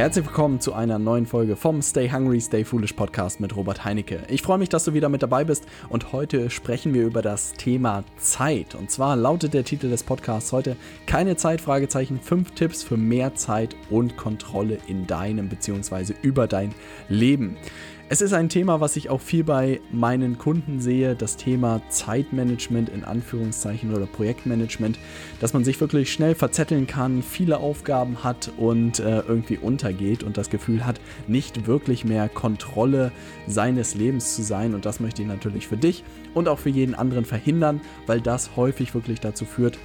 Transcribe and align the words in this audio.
Herzlich 0.00 0.24
willkommen 0.24 0.60
zu 0.60 0.72
einer 0.72 0.98
neuen 0.98 1.26
Folge 1.26 1.56
vom 1.56 1.82
Stay 1.82 2.10
Hungry, 2.10 2.40
Stay 2.40 2.64
Foolish 2.64 2.94
Podcast 2.94 3.38
mit 3.38 3.54
Robert 3.54 3.84
Heinecke. 3.84 4.22
Ich 4.28 4.40
freue 4.40 4.56
mich, 4.56 4.70
dass 4.70 4.84
du 4.84 4.94
wieder 4.94 5.10
mit 5.10 5.22
dabei 5.22 5.44
bist 5.44 5.66
und 5.90 6.14
heute 6.14 6.48
sprechen 6.48 6.94
wir 6.94 7.04
über 7.04 7.20
das 7.20 7.52
Thema 7.52 8.02
Zeit. 8.16 8.74
Und 8.74 8.90
zwar 8.90 9.14
lautet 9.14 9.52
der 9.52 9.62
Titel 9.62 9.90
des 9.90 10.02
Podcasts 10.02 10.52
heute 10.52 10.76
Keine 11.04 11.36
Zeit, 11.36 11.60
Fragezeichen, 11.60 12.18
5 12.18 12.52
Tipps 12.52 12.82
für 12.82 12.96
mehr 12.96 13.34
Zeit 13.34 13.76
und 13.90 14.16
Kontrolle 14.16 14.78
in 14.86 15.06
deinem 15.06 15.50
bzw. 15.50 16.14
über 16.22 16.46
dein 16.46 16.74
Leben. 17.10 17.58
Es 18.12 18.20
ist 18.20 18.32
ein 18.32 18.48
Thema, 18.48 18.80
was 18.80 18.96
ich 18.96 19.08
auch 19.08 19.20
viel 19.20 19.44
bei 19.44 19.80
meinen 19.92 20.36
Kunden 20.36 20.80
sehe, 20.80 21.14
das 21.14 21.36
Thema 21.36 21.80
Zeitmanagement 21.90 22.88
in 22.88 23.04
Anführungszeichen 23.04 23.94
oder 23.94 24.06
Projektmanagement, 24.06 24.98
dass 25.38 25.52
man 25.52 25.62
sich 25.62 25.80
wirklich 25.80 26.12
schnell 26.12 26.34
verzetteln 26.34 26.88
kann, 26.88 27.22
viele 27.22 27.58
Aufgaben 27.58 28.24
hat 28.24 28.50
und 28.56 28.98
äh, 28.98 29.20
irgendwie 29.20 29.58
untergeht 29.58 30.24
und 30.24 30.36
das 30.36 30.50
Gefühl 30.50 30.84
hat, 30.84 31.00
nicht 31.28 31.68
wirklich 31.68 32.04
mehr 32.04 32.28
Kontrolle 32.28 33.12
seines 33.46 33.94
Lebens 33.94 34.34
zu 34.34 34.42
sein. 34.42 34.74
Und 34.74 34.86
das 34.86 34.98
möchte 34.98 35.22
ich 35.22 35.28
natürlich 35.28 35.68
für 35.68 35.76
dich 35.76 36.02
und 36.34 36.48
auch 36.48 36.58
für 36.58 36.70
jeden 36.70 36.96
anderen 36.96 37.24
verhindern, 37.24 37.80
weil 38.08 38.20
das 38.20 38.56
häufig 38.56 38.92
wirklich 38.92 39.20
dazu 39.20 39.44
führt, 39.44 39.78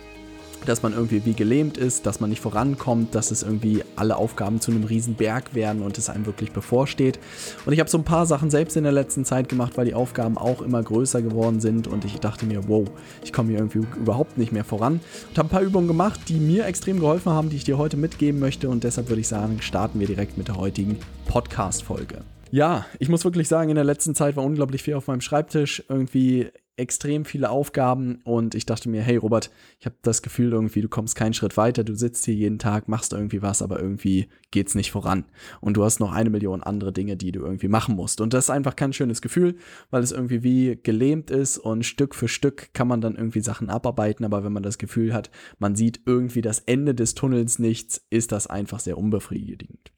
dass 0.65 0.83
man 0.83 0.93
irgendwie 0.93 1.25
wie 1.25 1.33
gelähmt 1.33 1.77
ist, 1.77 2.05
dass 2.05 2.19
man 2.19 2.29
nicht 2.29 2.41
vorankommt, 2.41 3.15
dass 3.15 3.31
es 3.31 3.43
irgendwie 3.43 3.83
alle 3.95 4.15
Aufgaben 4.15 4.61
zu 4.61 4.71
einem 4.71 4.83
riesen 4.83 5.15
werden 5.53 5.81
und 5.81 5.97
es 5.97 6.09
einem 6.09 6.25
wirklich 6.25 6.51
bevorsteht. 6.51 7.19
Und 7.65 7.73
ich 7.73 7.79
habe 7.79 7.89
so 7.89 7.97
ein 7.97 8.03
paar 8.03 8.25
Sachen 8.25 8.49
selbst 8.49 8.77
in 8.77 8.83
der 8.83 8.91
letzten 8.91 9.25
Zeit 9.25 9.49
gemacht, 9.49 9.77
weil 9.77 9.85
die 9.85 9.93
Aufgaben 9.93 10.37
auch 10.37 10.61
immer 10.61 10.81
größer 10.81 11.21
geworden 11.21 11.59
sind 11.59 11.87
und 11.87 12.05
ich 12.05 12.19
dachte 12.19 12.45
mir, 12.45 12.67
wow, 12.67 12.87
ich 13.23 13.33
komme 13.33 13.49
hier 13.49 13.59
irgendwie 13.59 13.81
überhaupt 13.97 14.37
nicht 14.37 14.51
mehr 14.51 14.63
voran 14.63 14.99
und 15.29 15.37
habe 15.37 15.47
ein 15.47 15.51
paar 15.51 15.61
Übungen 15.61 15.87
gemacht, 15.87 16.21
die 16.27 16.39
mir 16.39 16.65
extrem 16.65 16.99
geholfen 16.99 17.31
haben, 17.31 17.49
die 17.49 17.57
ich 17.57 17.63
dir 17.63 17.77
heute 17.77 17.97
mitgeben 17.97 18.39
möchte 18.39 18.69
und 18.69 18.83
deshalb 18.83 19.09
würde 19.09 19.21
ich 19.21 19.27
sagen, 19.27 19.61
starten 19.61 19.99
wir 19.99 20.07
direkt 20.07 20.37
mit 20.37 20.47
der 20.47 20.57
heutigen 20.57 20.97
Podcast-Folge. 21.27 22.21
Ja, 22.51 22.85
ich 22.99 23.09
muss 23.09 23.25
wirklich 23.25 23.47
sagen, 23.47 23.69
in 23.69 23.75
der 23.75 23.83
letzten 23.83 24.15
Zeit 24.15 24.35
war 24.35 24.43
unglaublich 24.43 24.83
viel 24.83 24.93
auf 24.93 25.07
meinem 25.07 25.21
Schreibtisch. 25.21 25.83
Irgendwie 25.89 26.51
extrem 26.77 27.23
viele 27.23 27.49
Aufgaben 27.49 28.19
und 28.23 28.53
ich 28.53 28.65
dachte 28.65 28.89
mir, 28.89 29.01
hey 29.01 29.15
Robert, 29.15 29.49
ich 29.79 29.85
habe 29.85 29.95
das 30.01 30.21
Gefühl 30.21 30.51
irgendwie, 30.51 30.81
du 30.81 30.89
kommst 30.89 31.15
keinen 31.15 31.33
Schritt 31.33 31.55
weiter, 31.55 31.83
du 31.83 31.95
sitzt 31.95 32.25
hier 32.25 32.33
jeden 32.33 32.59
Tag, 32.59 32.89
machst 32.89 33.13
irgendwie 33.13 33.41
was, 33.41 33.61
aber 33.61 33.79
irgendwie 33.79 34.27
geht's 34.51 34.75
nicht 34.75 34.91
voran. 34.91 35.25
Und 35.61 35.77
du 35.77 35.83
hast 35.83 35.99
noch 35.99 36.11
eine 36.11 36.29
Million 36.29 36.63
andere 36.63 36.91
Dinge, 36.91 37.15
die 37.15 37.31
du 37.31 37.41
irgendwie 37.41 37.69
machen 37.69 37.95
musst. 37.95 38.19
Und 38.19 38.33
das 38.33 38.45
ist 38.45 38.49
einfach 38.49 38.75
kein 38.75 38.91
schönes 38.91 39.21
Gefühl, 39.21 39.55
weil 39.89 40.03
es 40.03 40.11
irgendwie 40.11 40.43
wie 40.43 40.77
gelähmt 40.81 41.31
ist 41.31 41.57
und 41.57 41.85
Stück 41.85 42.13
für 42.13 42.27
Stück 42.27 42.73
kann 42.73 42.87
man 42.87 42.99
dann 42.99 43.15
irgendwie 43.15 43.41
Sachen 43.41 43.69
abarbeiten, 43.69 44.25
aber 44.25 44.43
wenn 44.43 44.53
man 44.53 44.63
das 44.63 44.77
Gefühl 44.77 45.13
hat, 45.13 45.31
man 45.59 45.75
sieht 45.75 46.01
irgendwie 46.05 46.41
das 46.41 46.59
Ende 46.59 46.93
des 46.93 47.15
Tunnels 47.15 47.57
nichts, 47.57 48.05
ist 48.09 48.33
das 48.33 48.47
einfach 48.47 48.81
sehr 48.81 48.97
unbefriedigend. 48.97 49.91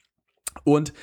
Und 0.64 0.94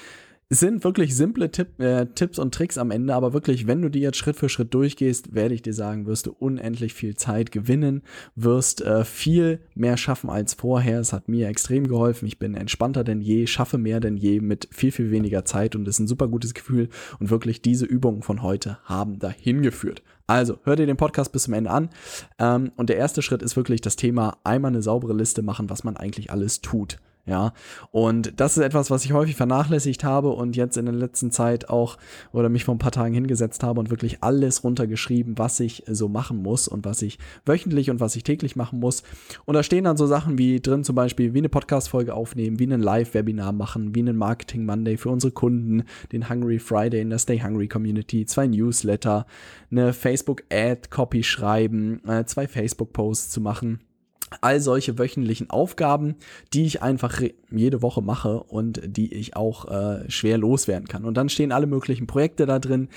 es 0.50 0.60
sind 0.60 0.84
wirklich 0.84 1.16
simple 1.16 1.50
Tipp, 1.50 1.80
äh, 1.80 2.06
Tipps 2.14 2.38
und 2.38 2.54
Tricks 2.54 2.78
am 2.78 2.90
Ende, 2.90 3.14
aber 3.14 3.32
wirklich, 3.32 3.66
wenn 3.66 3.80
du 3.80 3.88
die 3.88 4.00
jetzt 4.00 4.18
Schritt 4.18 4.36
für 4.36 4.48
Schritt 4.48 4.74
durchgehst, 4.74 5.34
werde 5.34 5.54
ich 5.54 5.62
dir 5.62 5.72
sagen, 5.72 6.06
wirst 6.06 6.26
du 6.26 6.32
unendlich 6.32 6.92
viel 6.94 7.16
Zeit 7.16 7.50
gewinnen, 7.50 8.02
wirst 8.34 8.82
äh, 8.82 9.04
viel 9.04 9.60
mehr 9.74 9.96
schaffen 9.96 10.30
als 10.30 10.54
vorher. 10.54 11.00
Es 11.00 11.12
hat 11.12 11.28
mir 11.28 11.48
extrem 11.48 11.88
geholfen. 11.88 12.26
Ich 12.26 12.38
bin 12.38 12.54
entspannter 12.54 13.04
denn 13.04 13.20
je, 13.20 13.46
schaffe 13.46 13.78
mehr 13.78 14.00
denn 14.00 14.16
je 14.16 14.40
mit 14.40 14.68
viel, 14.70 14.92
viel 14.92 15.10
weniger 15.10 15.44
Zeit 15.44 15.74
und 15.74 15.88
es 15.88 15.96
ist 15.96 16.00
ein 16.00 16.08
super 16.08 16.28
gutes 16.28 16.54
Gefühl. 16.54 16.88
Und 17.18 17.30
wirklich 17.30 17.62
diese 17.62 17.86
Übungen 17.86 18.22
von 18.22 18.42
heute 18.42 18.78
haben 18.84 19.18
dahin 19.18 19.62
geführt. 19.62 20.02
Also, 20.26 20.58
hör 20.64 20.76
dir 20.76 20.86
den 20.86 20.96
Podcast 20.96 21.32
bis 21.32 21.44
zum 21.44 21.54
Ende 21.54 21.70
an. 21.70 21.90
Ähm, 22.38 22.72
und 22.76 22.88
der 22.88 22.96
erste 22.96 23.22
Schritt 23.22 23.42
ist 23.42 23.56
wirklich 23.56 23.80
das 23.80 23.96
Thema 23.96 24.38
einmal 24.44 24.70
eine 24.70 24.82
saubere 24.82 25.14
Liste 25.14 25.42
machen, 25.42 25.68
was 25.68 25.84
man 25.84 25.96
eigentlich 25.96 26.30
alles 26.30 26.60
tut. 26.60 26.98
Ja, 27.26 27.54
und 27.90 28.38
das 28.38 28.58
ist 28.58 28.62
etwas, 28.62 28.90
was 28.90 29.06
ich 29.06 29.14
häufig 29.14 29.34
vernachlässigt 29.34 30.04
habe 30.04 30.28
und 30.28 30.56
jetzt 30.56 30.76
in 30.76 30.84
der 30.84 30.94
letzten 30.94 31.30
Zeit 31.30 31.70
auch 31.70 31.96
oder 32.32 32.50
mich 32.50 32.64
vor 32.64 32.74
ein 32.74 32.78
paar 32.78 32.92
Tagen 32.92 33.14
hingesetzt 33.14 33.62
habe 33.62 33.80
und 33.80 33.88
wirklich 33.88 34.22
alles 34.22 34.62
runtergeschrieben, 34.62 35.38
was 35.38 35.58
ich 35.58 35.84
so 35.86 36.10
machen 36.10 36.42
muss 36.42 36.68
und 36.68 36.84
was 36.84 37.00
ich 37.00 37.18
wöchentlich 37.46 37.90
und 37.90 37.98
was 37.98 38.14
ich 38.14 38.24
täglich 38.24 38.56
machen 38.56 38.78
muss. 38.78 39.04
Und 39.46 39.54
da 39.54 39.62
stehen 39.62 39.84
dann 39.84 39.96
so 39.96 40.06
Sachen 40.06 40.36
wie 40.36 40.60
drin 40.60 40.84
zum 40.84 40.96
Beispiel, 40.96 41.32
wie 41.32 41.38
eine 41.38 41.48
Podcast-Folge 41.48 42.12
aufnehmen, 42.12 42.58
wie 42.58 42.64
einen 42.64 42.82
Live-Webinar 42.82 43.52
machen, 43.52 43.94
wie 43.94 44.00
einen 44.00 44.18
Marketing 44.18 44.66
Monday 44.66 44.98
für 44.98 45.08
unsere 45.08 45.32
Kunden, 45.32 45.84
den 46.12 46.28
Hungry 46.28 46.58
Friday 46.58 47.00
in 47.00 47.08
der 47.08 47.18
Stay 47.18 47.40
Hungry 47.40 47.68
Community, 47.68 48.26
zwei 48.26 48.46
Newsletter, 48.46 49.24
eine 49.70 49.94
Facebook-Ad-Copy 49.94 51.22
schreiben, 51.22 52.06
äh, 52.06 52.26
zwei 52.26 52.46
Facebook-Posts 52.46 53.30
zu 53.30 53.40
machen 53.40 53.80
all 54.40 54.60
solche 54.60 54.98
wöchentlichen 54.98 55.50
Aufgaben, 55.50 56.16
die 56.52 56.64
ich 56.64 56.82
einfach 56.82 57.20
jede 57.50 57.82
Woche 57.82 58.02
mache 58.02 58.42
und 58.42 58.80
die 58.84 59.12
ich 59.14 59.36
auch 59.36 59.70
äh, 59.70 60.10
schwer 60.10 60.38
loswerden 60.38 60.88
kann. 60.88 61.04
Und 61.04 61.14
dann 61.16 61.28
stehen 61.28 61.52
alle 61.52 61.66
möglichen 61.66 62.06
Projekte 62.06 62.46
da 62.46 62.58
drin, 62.58 62.88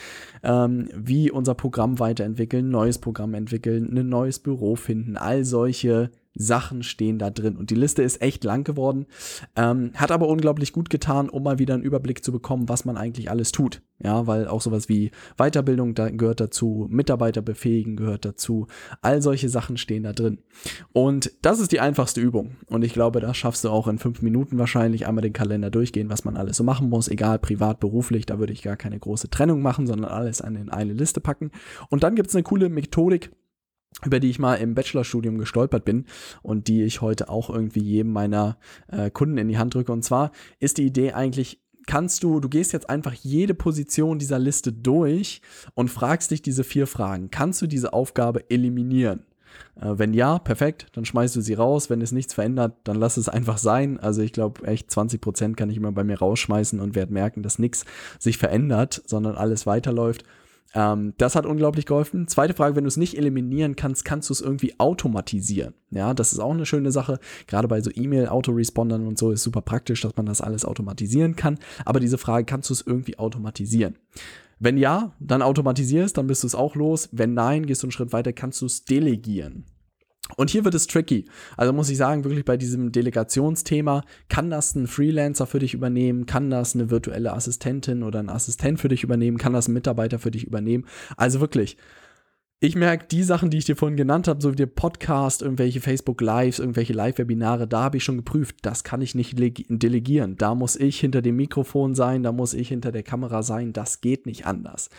ähm, 0.43 0.89
wie 0.95 1.31
unser 1.31 1.55
Programm 1.55 1.99
weiterentwickeln, 1.99 2.69
neues 2.69 2.99
Programm 2.99 3.33
entwickeln, 3.33 3.97
ein 3.97 4.09
neues 4.09 4.39
Büro 4.39 4.75
finden, 4.75 5.17
all 5.17 5.45
solche 5.45 6.11
Sachen 6.37 6.83
stehen 6.83 7.19
da 7.19 7.29
drin. 7.29 7.57
Und 7.57 7.69
die 7.69 7.75
Liste 7.75 8.03
ist 8.03 8.21
echt 8.21 8.43
lang 8.43 8.63
geworden, 8.63 9.07
ähm, 9.55 9.91
hat 9.95 10.11
aber 10.11 10.27
unglaublich 10.27 10.71
gut 10.71 10.89
getan, 10.89 11.29
um 11.29 11.43
mal 11.43 11.59
wieder 11.59 11.73
einen 11.73 11.83
Überblick 11.83 12.23
zu 12.23 12.31
bekommen, 12.31 12.69
was 12.69 12.85
man 12.85 12.97
eigentlich 12.97 13.29
alles 13.29 13.51
tut. 13.51 13.81
Ja, 13.99 14.27
weil 14.27 14.47
auch 14.47 14.61
sowas 14.61 14.89
wie 14.89 15.09
Weiterbildung 15.37 15.95
da 15.95 16.11
gehört 16.11 16.39
dazu, 16.39 16.85
Mitarbeiter 16.87 17.41
befähigen 17.41 17.95
gehört 17.95 18.25
dazu. 18.25 18.67
All 19.01 19.23
solche 19.23 19.49
Sachen 19.49 19.77
stehen 19.77 20.03
da 20.03 20.13
drin. 20.13 20.37
Und 20.93 21.31
das 21.41 21.59
ist 21.59 21.71
die 21.71 21.79
einfachste 21.79 22.21
Übung. 22.21 22.57
Und 22.67 22.83
ich 22.83 22.93
glaube, 22.93 23.21
das 23.21 23.35
schaffst 23.35 23.63
du 23.63 23.69
auch 23.69 23.87
in 23.87 23.97
fünf 23.97 24.21
Minuten 24.21 24.59
wahrscheinlich 24.59 25.07
einmal 25.07 25.23
den 25.23 25.33
Kalender 25.33 25.71
durchgehen, 25.71 26.11
was 26.11 26.25
man 26.25 26.37
alles 26.37 26.57
so 26.57 26.63
machen 26.63 26.89
muss, 26.89 27.07
egal 27.07 27.39
privat, 27.39 27.79
beruflich. 27.79 28.27
Da 28.27 28.37
würde 28.37 28.53
ich 28.53 28.61
gar 28.61 28.77
keine 28.77 28.99
große 28.99 29.31
Trennung 29.31 29.63
machen, 29.63 29.87
sondern 29.87 30.11
alles 30.11 30.41
in 30.41 30.69
eine 30.69 30.93
Liste 30.93 31.19
packen. 31.19 31.49
Und 31.89 32.03
dann 32.03 32.15
gibt 32.15 32.29
es 32.29 32.35
eine 32.35 32.43
coole 32.43 32.69
Methodik, 32.69 33.31
über 34.05 34.19
die 34.19 34.29
ich 34.29 34.39
mal 34.39 34.55
im 34.55 34.75
Bachelorstudium 34.75 35.37
gestolpert 35.37 35.85
bin 35.85 36.05
und 36.43 36.67
die 36.67 36.83
ich 36.83 37.01
heute 37.01 37.29
auch 37.29 37.49
irgendwie 37.49 37.81
jedem 37.81 38.13
meiner 38.13 38.57
äh, 38.89 39.09
Kunden 39.09 39.37
in 39.37 39.47
die 39.47 39.57
Hand 39.57 39.73
drücke. 39.73 39.91
Und 39.91 40.03
zwar 40.03 40.31
ist 40.59 40.77
die 40.77 40.85
Idee 40.85 41.13
eigentlich, 41.13 41.59
kannst 41.87 42.21
du, 42.23 42.39
du 42.39 42.49
gehst 42.49 42.73
jetzt 42.73 42.89
einfach 42.89 43.13
jede 43.13 43.55
Position 43.55 44.19
dieser 44.19 44.37
Liste 44.37 44.71
durch 44.71 45.41
und 45.73 45.89
fragst 45.89 46.29
dich 46.31 46.41
diese 46.41 46.63
vier 46.63 46.85
Fragen. 46.85 47.31
Kannst 47.31 47.61
du 47.61 47.67
diese 47.67 47.93
Aufgabe 47.93 48.49
eliminieren? 48.51 49.25
Äh, 49.79 49.97
wenn 49.97 50.13
ja, 50.13 50.39
perfekt, 50.39 50.87
dann 50.93 51.05
schmeißt 51.05 51.35
du 51.35 51.41
sie 51.41 51.53
raus. 51.53 51.89
Wenn 51.89 52.01
es 52.01 52.11
nichts 52.11 52.33
verändert, 52.33 52.75
dann 52.83 52.97
lass 52.97 53.17
es 53.17 53.29
einfach 53.29 53.57
sein. 53.57 53.99
Also 53.99 54.21
ich 54.21 54.33
glaube, 54.33 54.67
echt 54.67 54.91
20 54.91 55.21
Prozent 55.21 55.57
kann 55.57 55.69
ich 55.69 55.77
immer 55.77 55.91
bei 55.91 56.03
mir 56.03 56.19
rausschmeißen 56.19 56.79
und 56.79 56.95
werde 56.95 57.13
merken, 57.13 57.41
dass 57.41 57.57
nichts 57.57 57.85
sich 58.19 58.37
verändert, 58.37 59.01
sondern 59.05 59.35
alles 59.35 59.65
weiterläuft. 59.65 60.23
Ähm, 60.73 61.13
das 61.17 61.35
hat 61.35 61.45
unglaublich 61.45 61.85
geholfen. 61.85 62.27
Zweite 62.27 62.53
Frage, 62.53 62.75
wenn 62.75 62.83
du 62.83 62.89
es 62.89 62.97
nicht 62.97 63.17
eliminieren 63.17 63.75
kannst, 63.75 64.05
kannst 64.05 64.29
du 64.29 64.33
es 64.33 64.41
irgendwie 64.41 64.79
automatisieren. 64.79 65.73
Ja, 65.91 66.13
das 66.13 66.33
ist 66.33 66.39
auch 66.39 66.51
eine 66.51 66.65
schöne 66.65 66.91
Sache. 66.91 67.19
Gerade 67.47 67.67
bei 67.67 67.81
so 67.81 67.89
E-Mail-Autorespondern 67.93 69.07
und 69.07 69.17
so 69.17 69.31
ist 69.31 69.43
super 69.43 69.61
praktisch, 69.61 70.01
dass 70.01 70.15
man 70.17 70.25
das 70.25 70.41
alles 70.41 70.65
automatisieren 70.65 71.35
kann. 71.35 71.57
Aber 71.85 71.99
diese 71.99 72.17
Frage, 72.17 72.45
kannst 72.45 72.69
du 72.69 72.73
es 72.73 72.81
irgendwie 72.85 73.17
automatisieren? 73.17 73.95
Wenn 74.59 74.77
ja, 74.77 75.13
dann 75.19 75.41
automatisierst, 75.41 76.17
dann 76.17 76.27
bist 76.27 76.43
du 76.43 76.47
es 76.47 76.55
auch 76.55 76.75
los. 76.75 77.09
Wenn 77.11 77.33
nein, 77.33 77.65
gehst 77.65 77.83
du 77.83 77.87
einen 77.87 77.91
Schritt 77.91 78.11
weiter, 78.11 78.33
kannst 78.33 78.61
du 78.61 78.65
es 78.65 78.85
delegieren. 78.85 79.65
Und 80.35 80.49
hier 80.49 80.65
wird 80.65 80.75
es 80.75 80.87
tricky. 80.87 81.25
Also 81.55 81.71
muss 81.73 81.89
ich 81.89 81.97
sagen, 81.97 82.23
wirklich 82.23 82.45
bei 82.45 82.57
diesem 82.57 82.91
Delegationsthema, 82.91 84.03
kann 84.29 84.49
das 84.49 84.75
ein 84.75 84.87
Freelancer 84.87 85.47
für 85.47 85.59
dich 85.59 85.73
übernehmen? 85.73 86.25
Kann 86.25 86.49
das 86.49 86.75
eine 86.75 86.89
virtuelle 86.89 87.33
Assistentin 87.33 88.03
oder 88.03 88.19
ein 88.19 88.29
Assistent 88.29 88.79
für 88.79 88.89
dich 88.89 89.03
übernehmen? 89.03 89.37
Kann 89.37 89.53
das 89.53 89.67
ein 89.67 89.73
Mitarbeiter 89.73 90.19
für 90.19 90.31
dich 90.31 90.43
übernehmen? 90.43 90.85
Also 91.15 91.39
wirklich, 91.39 91.77
ich 92.59 92.75
merke, 92.75 93.05
die 93.05 93.21
Sachen, 93.21 93.51
die 93.51 93.59
ich 93.59 93.65
dir 93.65 93.75
vorhin 93.75 93.97
genannt 93.97 94.27
habe, 94.27 94.41
so 94.41 94.51
wie 94.51 94.55
der 94.55 94.65
Podcast, 94.65 95.43
irgendwelche 95.43 95.79
Facebook 95.79 96.19
Lives, 96.21 96.57
irgendwelche 96.57 96.93
Live-Webinare, 96.93 97.67
da 97.67 97.83
habe 97.83 97.97
ich 97.97 98.03
schon 98.03 98.17
geprüft, 98.17 98.57
das 98.63 98.83
kann 98.83 98.99
ich 99.01 99.13
nicht 99.13 99.37
delegieren. 99.37 100.37
Da 100.37 100.55
muss 100.55 100.75
ich 100.75 100.99
hinter 100.99 101.21
dem 101.21 101.35
Mikrofon 101.35 101.93
sein, 101.93 102.23
da 102.23 102.31
muss 102.31 102.55
ich 102.55 102.69
hinter 102.69 102.91
der 102.91 103.03
Kamera 103.03 103.43
sein, 103.43 103.73
das 103.73 104.01
geht 104.01 104.25
nicht 104.25 104.47
anders. 104.47 104.89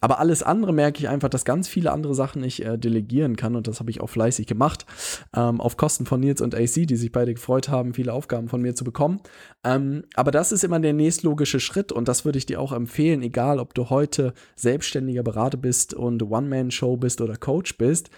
Aber 0.00 0.18
alles 0.18 0.42
andere 0.42 0.72
merke 0.72 0.98
ich 0.98 1.08
einfach, 1.08 1.28
dass 1.28 1.44
ganz 1.44 1.68
viele 1.68 1.92
andere 1.92 2.14
Sachen 2.14 2.42
ich 2.44 2.64
äh, 2.64 2.76
delegieren 2.76 3.36
kann 3.36 3.56
und 3.56 3.68
das 3.68 3.80
habe 3.80 3.90
ich 3.90 4.00
auch 4.00 4.10
fleißig 4.10 4.46
gemacht. 4.46 4.86
Ähm, 5.34 5.60
auf 5.60 5.76
Kosten 5.76 6.06
von 6.06 6.20
Nils 6.20 6.40
und 6.40 6.54
AC, 6.54 6.86
die 6.86 6.96
sich 6.96 7.12
beide 7.12 7.34
gefreut 7.34 7.68
haben, 7.68 7.94
viele 7.94 8.12
Aufgaben 8.12 8.48
von 8.48 8.62
mir 8.62 8.74
zu 8.74 8.84
bekommen. 8.84 9.20
Ähm, 9.64 10.04
aber 10.14 10.30
das 10.30 10.52
ist 10.52 10.64
immer 10.64 10.80
der 10.80 10.92
nächstlogische 10.92 11.60
Schritt 11.60 11.92
und 11.92 12.08
das 12.08 12.24
würde 12.24 12.38
ich 12.38 12.46
dir 12.46 12.60
auch 12.60 12.72
empfehlen, 12.72 13.22
egal 13.22 13.58
ob 13.58 13.74
du 13.74 13.90
heute 13.90 14.34
selbstständiger 14.54 15.22
Berater 15.22 15.58
bist 15.58 15.94
und 15.94 16.22
One-Man-Show 16.22 16.96
bist 16.96 17.20
oder 17.20 17.36
Coach 17.36 17.78
bist. 17.78 18.10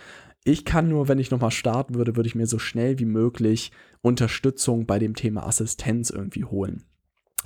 Ich 0.45 0.65
kann 0.65 0.89
nur, 0.89 1.09
wenn 1.09 1.19
ich 1.19 1.31
nochmal 1.31 1.51
starten 1.51 1.95
würde, 1.95 2.17
würde 2.17 2.29
ich 2.29 2.35
mir 2.35 2.47
so 2.47 2.59
schnell 2.59 2.99
wie 2.99 3.05
möglich 3.05 3.71
Unterstützung 4.01 4.87
bei 4.87 4.99
dem 4.99 5.15
Thema 5.15 5.47
Assistenz 5.47 6.11
irgendwie 6.11 6.45
holen. 6.45 6.85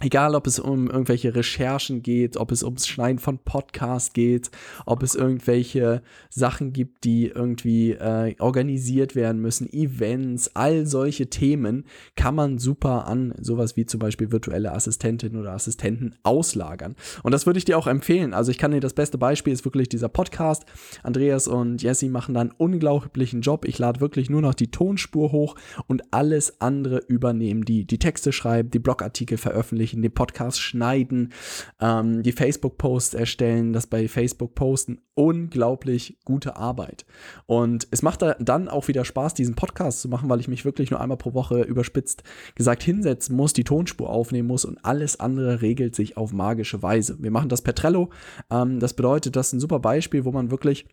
Egal, 0.00 0.34
ob 0.34 0.48
es 0.48 0.58
um 0.58 0.90
irgendwelche 0.90 1.34
Recherchen 1.34 2.02
geht, 2.02 2.36
ob 2.36 2.50
es 2.50 2.64
ums 2.64 2.88
Schneiden 2.88 3.20
von 3.20 3.38
Podcasts 3.38 4.12
geht, 4.12 4.50
ob 4.84 5.02
es 5.02 5.14
irgendwelche 5.14 6.02
Sachen 6.28 6.72
gibt, 6.72 7.04
die 7.04 7.26
irgendwie 7.26 7.92
äh, 7.92 8.34
organisiert 8.40 9.14
werden 9.14 9.40
müssen, 9.40 9.72
Events, 9.72 10.50
all 10.56 10.86
solche 10.86 11.28
Themen 11.28 11.84
kann 12.16 12.34
man 12.34 12.58
super 12.58 13.06
an 13.06 13.34
sowas 13.38 13.76
wie 13.76 13.86
zum 13.86 14.00
Beispiel 14.00 14.32
virtuelle 14.32 14.72
Assistentinnen 14.72 15.40
oder 15.40 15.52
Assistenten 15.52 16.16
auslagern. 16.24 16.96
Und 17.22 17.30
das 17.30 17.46
würde 17.46 17.58
ich 17.58 17.64
dir 17.64 17.78
auch 17.78 17.86
empfehlen. 17.86 18.34
Also 18.34 18.50
ich 18.50 18.58
kann 18.58 18.72
dir 18.72 18.80
das 18.80 18.94
beste 18.94 19.18
Beispiel 19.18 19.52
ist 19.52 19.64
wirklich 19.64 19.88
dieser 19.88 20.08
Podcast. 20.08 20.64
Andreas 21.04 21.46
und 21.46 21.80
Jesse 21.80 22.08
machen 22.08 22.34
da 22.34 22.40
einen 22.40 22.54
unglaublichen 22.56 23.40
Job. 23.40 23.66
Ich 23.66 23.78
lade 23.78 24.00
wirklich 24.00 24.30
nur 24.30 24.42
noch 24.42 24.54
die 24.54 24.70
Tonspur 24.70 25.30
hoch 25.30 25.54
und 25.86 26.02
alles 26.12 26.60
andere 26.60 26.98
übernehmen, 27.06 27.64
die 27.64 27.84
die 27.84 27.98
Texte 27.98 28.32
schreiben, 28.32 28.70
die 28.70 28.80
Blogartikel 28.80 29.38
veröffentlichen 29.38 29.81
veröffentlichen, 29.82 30.02
den 30.02 30.12
Podcast 30.12 30.60
schneiden, 30.60 31.32
ähm, 31.80 32.22
die 32.22 32.32
Facebook-Posts 32.32 33.14
erstellen, 33.14 33.72
das 33.72 33.86
bei 33.86 34.08
Facebook 34.08 34.54
posten. 34.54 34.98
Unglaublich 35.14 36.18
gute 36.24 36.56
Arbeit. 36.56 37.04
Und 37.46 37.86
es 37.90 38.02
macht 38.02 38.22
da 38.22 38.34
dann 38.38 38.68
auch 38.68 38.88
wieder 38.88 39.04
Spaß, 39.04 39.34
diesen 39.34 39.54
Podcast 39.54 40.00
zu 40.00 40.08
machen, 40.08 40.30
weil 40.30 40.40
ich 40.40 40.48
mich 40.48 40.64
wirklich 40.64 40.90
nur 40.90 41.00
einmal 41.00 41.18
pro 41.18 41.34
Woche 41.34 41.62
überspitzt 41.62 42.22
gesagt 42.54 42.82
hinsetzen 42.82 43.36
muss, 43.36 43.52
die 43.52 43.64
Tonspur 43.64 44.08
aufnehmen 44.08 44.48
muss 44.48 44.64
und 44.64 44.82
alles 44.84 45.20
andere 45.20 45.60
regelt 45.60 45.94
sich 45.94 46.16
auf 46.16 46.32
magische 46.32 46.82
Weise. 46.82 47.16
Wir 47.20 47.30
machen 47.30 47.48
das 47.48 47.62
per 47.62 47.74
Trello. 47.74 48.10
Ähm, 48.50 48.80
das 48.80 48.94
bedeutet, 48.94 49.36
das 49.36 49.48
ist 49.48 49.54
ein 49.54 49.60
super 49.60 49.80
Beispiel, 49.80 50.24
wo 50.24 50.32
man 50.32 50.50
wirklich 50.50 50.86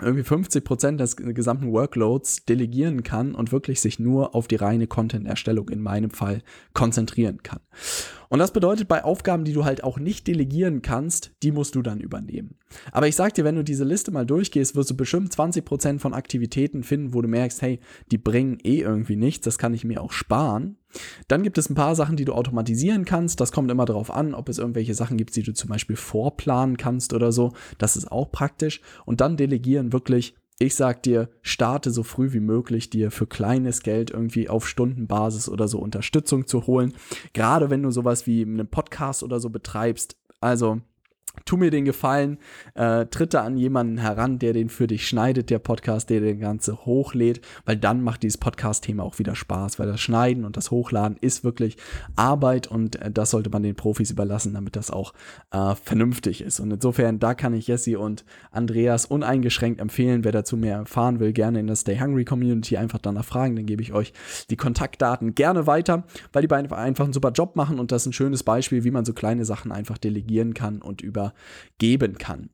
irgendwie 0.00 0.24
50 0.24 0.64
Prozent 0.64 1.00
des 1.00 1.16
gesamten 1.16 1.72
Workloads 1.72 2.44
delegieren 2.44 3.02
kann 3.02 3.34
und 3.34 3.52
wirklich 3.52 3.80
sich 3.80 3.98
nur 3.98 4.34
auf 4.34 4.46
die 4.46 4.56
reine 4.56 4.86
Content-Erstellung 4.86 5.70
in 5.70 5.80
meinem 5.80 6.10
Fall 6.10 6.42
konzentrieren 6.74 7.42
kann. 7.42 7.60
Und 8.28 8.40
das 8.40 8.52
bedeutet, 8.52 8.88
bei 8.88 9.04
Aufgaben, 9.04 9.44
die 9.44 9.52
du 9.52 9.64
halt 9.64 9.84
auch 9.84 9.98
nicht 9.98 10.26
delegieren 10.26 10.82
kannst, 10.82 11.32
die 11.42 11.52
musst 11.52 11.74
du 11.74 11.82
dann 11.82 12.00
übernehmen. 12.00 12.56
Aber 12.92 13.06
ich 13.06 13.16
sag 13.16 13.34
dir, 13.34 13.44
wenn 13.44 13.54
du 13.54 13.64
diese 13.64 13.84
Liste 13.84 14.10
mal 14.10 14.26
durchgehst, 14.26 14.74
wirst 14.74 14.90
du 14.90 14.96
bestimmt 14.96 15.32
20 15.32 15.64
Prozent 15.64 16.00
von 16.02 16.12
Aktivitäten 16.12 16.82
finden, 16.82 17.14
wo 17.14 17.22
du 17.22 17.28
merkst, 17.28 17.62
hey, 17.62 17.80
die 18.10 18.18
bringen 18.18 18.58
eh 18.64 18.80
irgendwie 18.80 19.16
nichts, 19.16 19.44
das 19.44 19.58
kann 19.58 19.74
ich 19.74 19.84
mir 19.84 20.02
auch 20.02 20.12
sparen. 20.12 20.76
Dann 21.28 21.42
gibt 21.42 21.58
es 21.58 21.70
ein 21.70 21.74
paar 21.74 21.94
Sachen, 21.94 22.16
die 22.16 22.24
du 22.24 22.32
automatisieren 22.32 23.04
kannst. 23.04 23.40
Das 23.40 23.52
kommt 23.52 23.70
immer 23.70 23.84
darauf 23.84 24.10
an, 24.10 24.34
ob 24.34 24.48
es 24.48 24.58
irgendwelche 24.58 24.94
Sachen 24.94 25.16
gibt, 25.16 25.34
die 25.36 25.42
du 25.42 25.52
zum 25.52 25.70
Beispiel 25.70 25.96
vorplanen 25.96 26.76
kannst 26.76 27.12
oder 27.12 27.32
so. 27.32 27.52
Das 27.78 27.96
ist 27.96 28.10
auch 28.10 28.30
praktisch. 28.30 28.80
Und 29.04 29.20
dann 29.20 29.36
delegieren 29.36 29.92
wirklich 29.92 30.34
ich 30.58 30.74
sag 30.74 31.02
dir, 31.02 31.28
starte 31.42 31.90
so 31.90 32.02
früh 32.02 32.32
wie 32.32 32.40
möglich, 32.40 32.88
dir 32.88 33.10
für 33.10 33.26
kleines 33.26 33.82
Geld 33.82 34.10
irgendwie 34.10 34.48
auf 34.48 34.66
Stundenbasis 34.66 35.50
oder 35.50 35.68
so 35.68 35.78
Unterstützung 35.78 36.46
zu 36.46 36.66
holen. 36.66 36.94
Gerade 37.34 37.68
wenn 37.68 37.82
du 37.82 37.90
sowas 37.90 38.26
wie 38.26 38.42
einen 38.42 38.66
Podcast 38.66 39.22
oder 39.22 39.38
so 39.38 39.50
betreibst. 39.50 40.16
Also, 40.40 40.80
tu 41.44 41.56
mir 41.56 41.70
den 41.70 41.84
Gefallen, 41.84 42.38
äh, 42.74 43.06
tritt 43.06 43.34
da 43.34 43.44
an 43.44 43.56
jemanden 43.56 43.98
heran, 43.98 44.38
der 44.38 44.52
den 44.52 44.68
für 44.68 44.86
dich 44.86 45.06
schneidet, 45.06 45.50
der 45.50 45.58
Podcast, 45.58 46.10
der 46.10 46.20
den 46.20 46.40
Ganze 46.40 46.86
hochlädt, 46.86 47.40
weil 47.64 47.76
dann 47.76 48.02
macht 48.02 48.22
dieses 48.22 48.38
Podcast-Thema 48.38 49.02
auch 49.02 49.18
wieder 49.18 49.34
Spaß, 49.34 49.78
weil 49.78 49.86
das 49.86 50.00
Schneiden 50.00 50.44
und 50.44 50.56
das 50.56 50.70
Hochladen 50.70 51.16
ist 51.20 51.44
wirklich 51.44 51.76
Arbeit 52.16 52.66
und 52.66 52.96
äh, 52.96 53.10
das 53.10 53.30
sollte 53.30 53.50
man 53.50 53.62
den 53.62 53.74
Profis 53.74 54.10
überlassen, 54.10 54.54
damit 54.54 54.76
das 54.76 54.90
auch 54.90 55.12
äh, 55.50 55.74
vernünftig 55.74 56.40
ist. 56.40 56.60
Und 56.60 56.72
insofern, 56.72 57.18
da 57.18 57.34
kann 57.34 57.54
ich 57.54 57.66
Jesse 57.66 57.98
und 57.98 58.24
Andreas 58.50 59.06
uneingeschränkt 59.06 59.80
empfehlen. 59.80 60.24
Wer 60.24 60.32
dazu 60.32 60.56
mehr 60.56 60.76
erfahren 60.76 61.20
will, 61.20 61.32
gerne 61.32 61.60
in 61.60 61.66
der 61.66 61.76
Stay 61.76 61.98
Hungry 61.98 62.24
Community 62.24 62.76
einfach 62.76 62.98
danach 62.98 63.24
fragen, 63.24 63.56
dann 63.56 63.66
gebe 63.66 63.82
ich 63.82 63.92
euch 63.92 64.12
die 64.50 64.56
Kontaktdaten 64.56 65.34
gerne 65.34 65.66
weiter, 65.66 66.04
weil 66.32 66.42
die 66.42 66.48
beiden 66.48 66.70
einfach 66.72 67.04
einen 67.04 67.12
super 67.12 67.32
Job 67.32 67.56
machen 67.56 67.78
und 67.78 67.92
das 67.92 68.02
ist 68.02 68.06
ein 68.06 68.12
schönes 68.12 68.42
Beispiel, 68.42 68.84
wie 68.84 68.90
man 68.90 69.04
so 69.04 69.12
kleine 69.12 69.44
Sachen 69.44 69.72
einfach 69.72 69.98
delegieren 69.98 70.54
kann 70.54 70.82
und 70.82 71.00
über 71.02 71.25
geben 71.78 72.18
kann. 72.18 72.50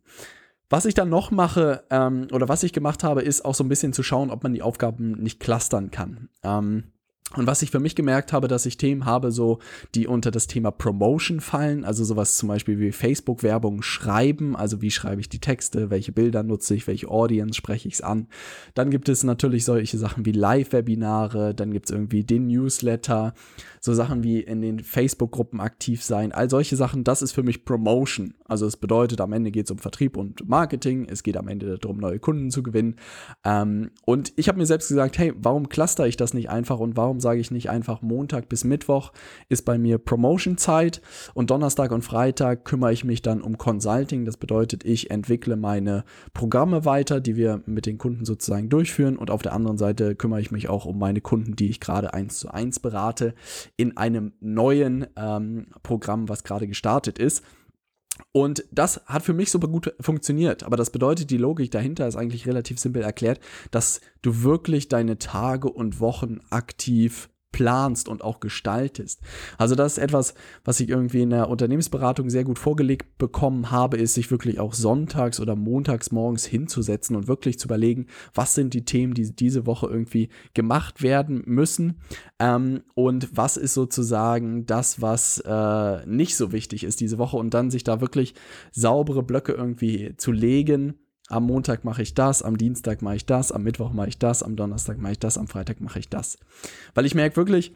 Was 0.71 0.87
ich 0.87 0.95
dann 0.95 1.11
noch 1.11 1.31
mache 1.31 1.85
ähm, 1.91 2.29
oder 2.33 2.49
was 2.49 2.63
ich 2.63 2.73
gemacht 2.73 3.05
habe, 3.05 3.21
ist 3.21 3.45
auch 3.45 3.55
so 3.55 3.63
ein 3.63 3.69
bisschen 3.69 3.93
zu 3.93 4.03
schauen, 4.03 4.31
ob 4.31 4.43
man 4.43 4.55
die 4.55 4.63
Aufgaben 4.63 5.13
nicht 5.13 5.39
clustern 5.39 5.91
kann. 5.91 6.31
Ähm, 6.43 6.92
und 7.37 7.47
was 7.47 7.63
ich 7.63 7.71
für 7.71 7.81
mich 7.81 7.95
gemerkt 7.95 8.33
habe, 8.33 8.47
dass 8.47 8.67
ich 8.67 8.77
Themen 8.77 9.07
habe, 9.07 9.33
so 9.33 9.59
die 9.95 10.07
unter 10.07 10.31
das 10.31 10.47
Thema 10.49 10.71
Promotion 10.71 11.41
fallen, 11.41 11.85
also 11.85 12.05
sowas 12.05 12.37
zum 12.37 12.49
Beispiel 12.49 12.79
wie 12.79 12.93
Facebook-Werbung 12.93 13.81
schreiben, 13.81 14.55
also 14.55 14.83
wie 14.83 14.91
schreibe 14.91 15.21
ich 15.23 15.31
die 15.31 15.39
Texte, 15.39 15.89
welche 15.89 16.13
Bilder 16.13 16.43
nutze 16.43 16.75
ich, 16.75 16.87
welche 16.87 17.09
Audience 17.09 17.55
spreche 17.55 17.89
ich 17.89 17.95
es 17.95 18.01
an. 18.03 18.29
Dann 18.75 18.91
gibt 18.91 19.09
es 19.09 19.25
natürlich 19.25 19.65
solche 19.65 19.97
Sachen 19.97 20.27
wie 20.27 20.33
Live-Webinare, 20.33 21.55
dann 21.55 21.73
gibt 21.73 21.87
es 21.87 21.93
irgendwie 21.93 22.23
den 22.23 22.49
Newsletter, 22.49 23.33
so 23.81 23.95
Sachen 23.95 24.23
wie 24.23 24.41
in 24.41 24.61
den 24.61 24.81
Facebook-Gruppen 24.81 25.61
aktiv 25.61 26.05
sein, 26.05 26.33
all 26.33 26.51
solche 26.51 26.77
Sachen, 26.77 27.03
das 27.03 27.23
ist 27.23 27.33
für 27.33 27.43
mich 27.43 27.65
Promotion. 27.65 28.35
Also 28.45 28.67
es 28.67 28.77
bedeutet, 28.77 29.23
am 29.23 29.33
Ende 29.33 29.51
geht 29.51 29.65
es 29.67 29.71
um 29.71 29.79
Vertrieb 29.79 30.19
und 30.19 30.47
Marketing, 30.47 31.07
es 31.09 31.23
geht 31.23 31.39
am 31.39 31.49
Ende 31.49 31.79
darum, 31.79 31.97
neue 31.97 32.19
Kunden 32.19 32.51
zu 32.51 32.63
gewinnen. 32.63 32.97
Ähm, 33.43 33.91
und 34.05 34.35
ich 34.37 34.49
habe 34.49 34.59
mir 34.59 34.67
selbst 34.67 34.89
gesagt, 34.89 35.17
hey, 35.17 35.33
warum 35.37 35.71
cluster 35.71 36.07
ich 36.07 36.19
das 36.19 36.35
nicht 36.35 36.51
einfach 36.51 36.79
und 36.79 36.97
warum 36.97 37.12
sage 37.21 37.41
ich 37.41 37.51
nicht 37.51 37.71
einfach 37.71 38.03
Montag 38.03 38.49
bis 38.49 38.65
Mittwoch 38.65 39.13
ist 39.49 39.65
bei 39.65 39.79
mir 39.79 39.99
Promotion-Zeit 39.99 41.01
und 41.35 41.51
Donnerstag 41.51 41.93
und 41.93 42.03
Freitag 42.03 42.65
kümmere 42.65 42.93
ich 42.93 43.05
mich 43.05 43.23
dann 43.23 43.43
um 43.43 43.59
Consulting. 43.59 44.25
Das 44.25 44.37
bedeutet, 44.37 44.85
ich 44.85 45.11
entwickle 45.11 45.57
meine 45.57 46.05
Programme 46.35 46.85
weiter, 46.85 47.21
die 47.21 47.37
wir 47.37 47.63
mit 47.67 47.87
den 47.87 47.99
Kunden 47.99 48.25
sozusagen 48.25 48.69
durchführen 48.69 49.17
und 49.17 49.31
auf 49.31 49.43
der 49.43 49.53
anderen 49.53 49.79
Seite 49.79 50.15
kümmere 50.15 50.41
ich 50.41 50.51
mich 50.51 50.69
auch 50.69 50.85
um 50.85 50.99
meine 50.99 51.21
Kunden, 51.21 51.57
die 51.57 51.69
ich 51.69 51.81
gerade 51.81 52.15
eins 52.15 52.39
zu 52.39 52.49
eins 52.51 52.81
berate 52.81 53.35
in 53.77 53.97
einem 53.97 54.33
neuen 54.41 55.07
ähm, 55.17 55.67
Programm, 55.83 56.29
was 56.29 56.45
gerade 56.45 56.67
gestartet 56.67 57.19
ist. 57.19 57.43
Und 58.31 58.65
das 58.71 59.03
hat 59.07 59.23
für 59.23 59.33
mich 59.33 59.51
super 59.51 59.69
gut 59.69 59.95
funktioniert. 60.01 60.63
Aber 60.63 60.77
das 60.77 60.91
bedeutet, 60.91 61.31
die 61.31 61.39
Logik 61.39 61.71
dahinter 61.71 62.07
ist 62.07 62.17
eigentlich 62.17 62.47
relativ 62.47 62.79
simpel 62.79 63.03
erklärt, 63.03 63.41
dass 63.71 64.01
du 64.23 64.43
wirklich 64.43 64.89
deine 64.89 65.19
Tage 65.19 65.69
und 65.69 66.01
Wochen 66.01 66.41
aktiv 66.51 67.29
planst 67.53 68.09
und 68.09 68.23
auch 68.23 68.41
gestaltest. 68.41 69.21
Also 69.59 69.75
das 69.75 69.93
ist 69.93 69.99
etwas, 69.99 70.35
was 70.65 70.81
ich 70.81 70.89
irgendwie 70.89 71.23
in 71.23 71.31
der 71.31 71.49
Unternehmensberatung 71.49 72.31
sehr 72.31 72.45
gut 72.45 72.59
vorgelegt 72.59 73.19
bekommen 73.19 73.71
habe, 73.71 73.99
ist 73.99 74.15
sich 74.15 74.31
wirklich 74.31 74.59
auch 74.59 74.75
sonntags 74.75 75.39
oder 75.39 75.55
montags 75.55 76.11
morgens 76.11 76.45
hinzusetzen 76.45 77.15
und 77.15 77.29
wirklich 77.29 77.59
zu 77.59 77.69
überlegen, 77.69 78.07
was 78.35 78.55
sind 78.55 78.75
die 78.75 78.85
Themen, 78.85 79.15
die 79.15 79.35
diese 79.35 79.67
Woche 79.67 79.87
irgendwie 79.87 80.31
gemacht 80.55 81.03
werden 81.03 81.43
müssen 81.47 82.01
ähm, 82.39 82.83
und 82.95 83.37
was 83.37 83.57
ist 83.57 83.75
sozusagen 83.75 84.67
das, 84.67 85.01
was 85.01 85.39
äh, 85.47 86.07
nicht 86.07 86.37
so 86.37 86.53
wichtig 86.53 86.85
ist 86.85 87.01
diese 87.01 87.19
Woche 87.19 87.37
und 87.37 87.55
dann 87.55 87.71
sich 87.71 87.85
da 87.85 88.01
wirklich 88.01 88.35
saubere 88.73 89.23
Blöcke 89.23 89.53
irgendwie 89.53 90.15
zu 90.17 90.33
legen 90.33 90.95
am 91.33 91.45
Montag 91.45 91.85
mache 91.85 92.03
ich 92.03 92.15
das, 92.15 92.43
am 92.43 92.59
Dienstag 92.59 93.03
mache 93.03 93.17
ich 93.17 93.27
das, 93.27 93.53
am 93.53 93.63
Mittwoch 93.63 93.93
mache 93.93 94.09
ich 94.09 94.19
das, 94.19 94.43
am 94.43 94.55
Donnerstag 94.57 94.99
mache 94.99 95.13
ich 95.13 95.19
das, 95.19 95.39
am 95.39 95.49
Freitag 95.49 95.81
mache 95.81 95.99
ich 95.99 96.09
das. 96.09 96.39
Weil 96.95 97.07
ich 97.07 97.15
merke 97.15 97.37
wirklich, 97.37 97.75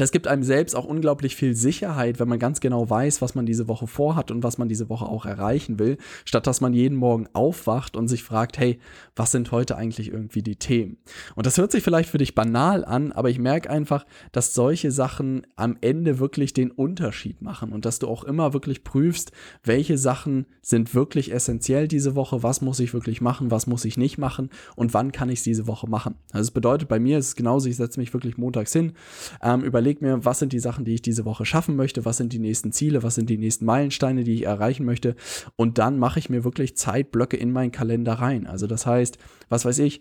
das 0.00 0.12
gibt 0.12 0.26
einem 0.26 0.42
selbst 0.42 0.74
auch 0.74 0.84
unglaublich 0.84 1.36
viel 1.36 1.54
Sicherheit, 1.54 2.18
wenn 2.18 2.28
man 2.28 2.38
ganz 2.38 2.60
genau 2.60 2.88
weiß, 2.88 3.22
was 3.22 3.34
man 3.34 3.46
diese 3.46 3.68
Woche 3.68 3.86
vorhat 3.86 4.30
und 4.30 4.42
was 4.42 4.58
man 4.58 4.68
diese 4.68 4.88
Woche 4.88 5.06
auch 5.06 5.26
erreichen 5.26 5.78
will, 5.78 5.98
statt 6.24 6.46
dass 6.46 6.60
man 6.60 6.74
jeden 6.74 6.96
Morgen 6.96 7.28
aufwacht 7.32 7.96
und 7.96 8.08
sich 8.08 8.22
fragt, 8.22 8.58
hey, 8.58 8.78
was 9.14 9.32
sind 9.32 9.52
heute 9.52 9.76
eigentlich 9.76 10.12
irgendwie 10.12 10.42
die 10.42 10.56
Themen? 10.56 10.98
Und 11.34 11.46
das 11.46 11.58
hört 11.58 11.72
sich 11.72 11.82
vielleicht 11.82 12.10
für 12.10 12.18
dich 12.18 12.34
banal 12.34 12.84
an, 12.84 13.12
aber 13.12 13.30
ich 13.30 13.38
merke 13.38 13.70
einfach, 13.70 14.04
dass 14.32 14.54
solche 14.54 14.90
Sachen 14.90 15.46
am 15.56 15.76
Ende 15.80 16.18
wirklich 16.18 16.52
den 16.52 16.70
Unterschied 16.70 17.42
machen 17.42 17.72
und 17.72 17.84
dass 17.84 17.98
du 17.98 18.08
auch 18.08 18.24
immer 18.24 18.52
wirklich 18.52 18.84
prüfst, 18.84 19.32
welche 19.64 19.98
Sachen 19.98 20.46
sind 20.62 20.94
wirklich 20.94 21.32
essentiell 21.32 21.88
diese 21.88 22.14
Woche, 22.14 22.42
was 22.42 22.60
muss 22.60 22.80
ich 22.80 22.92
wirklich 22.92 23.20
machen, 23.20 23.50
was 23.50 23.66
muss 23.66 23.84
ich 23.84 23.96
nicht 23.96 24.18
machen 24.18 24.50
und 24.74 24.94
wann 24.94 25.12
kann 25.12 25.28
ich 25.28 25.40
es 25.40 25.44
diese 25.44 25.66
Woche 25.66 25.88
machen. 25.88 26.16
Also 26.32 26.48
es 26.48 26.50
bedeutet, 26.50 26.88
bei 26.88 26.98
mir 26.98 27.18
ist 27.18 27.28
es 27.28 27.36
genauso, 27.36 27.68
ich 27.68 27.76
setze 27.76 28.00
mich 28.00 28.12
wirklich 28.12 28.36
montags 28.36 28.72
hin, 28.72 28.92
ähm, 29.42 29.62
überlege 29.62 29.85
mir, 30.00 30.24
was 30.24 30.38
sind 30.38 30.52
die 30.52 30.58
Sachen, 30.58 30.84
die 30.84 30.94
ich 30.94 31.02
diese 31.02 31.24
Woche 31.24 31.44
schaffen 31.44 31.76
möchte, 31.76 32.04
was 32.04 32.16
sind 32.16 32.32
die 32.32 32.38
nächsten 32.38 32.72
Ziele, 32.72 33.02
was 33.02 33.14
sind 33.14 33.30
die 33.30 33.38
nächsten 33.38 33.64
Meilensteine, 33.64 34.24
die 34.24 34.34
ich 34.34 34.44
erreichen 34.44 34.84
möchte. 34.84 35.16
Und 35.56 35.78
dann 35.78 35.98
mache 35.98 36.18
ich 36.18 36.30
mir 36.30 36.44
wirklich 36.44 36.76
Zeitblöcke 36.76 37.36
in 37.36 37.52
meinen 37.52 37.72
Kalender 37.72 38.14
rein. 38.14 38.46
Also 38.46 38.66
das 38.66 38.86
heißt, 38.86 39.18
was 39.48 39.64
weiß 39.64 39.78
ich, 39.80 40.00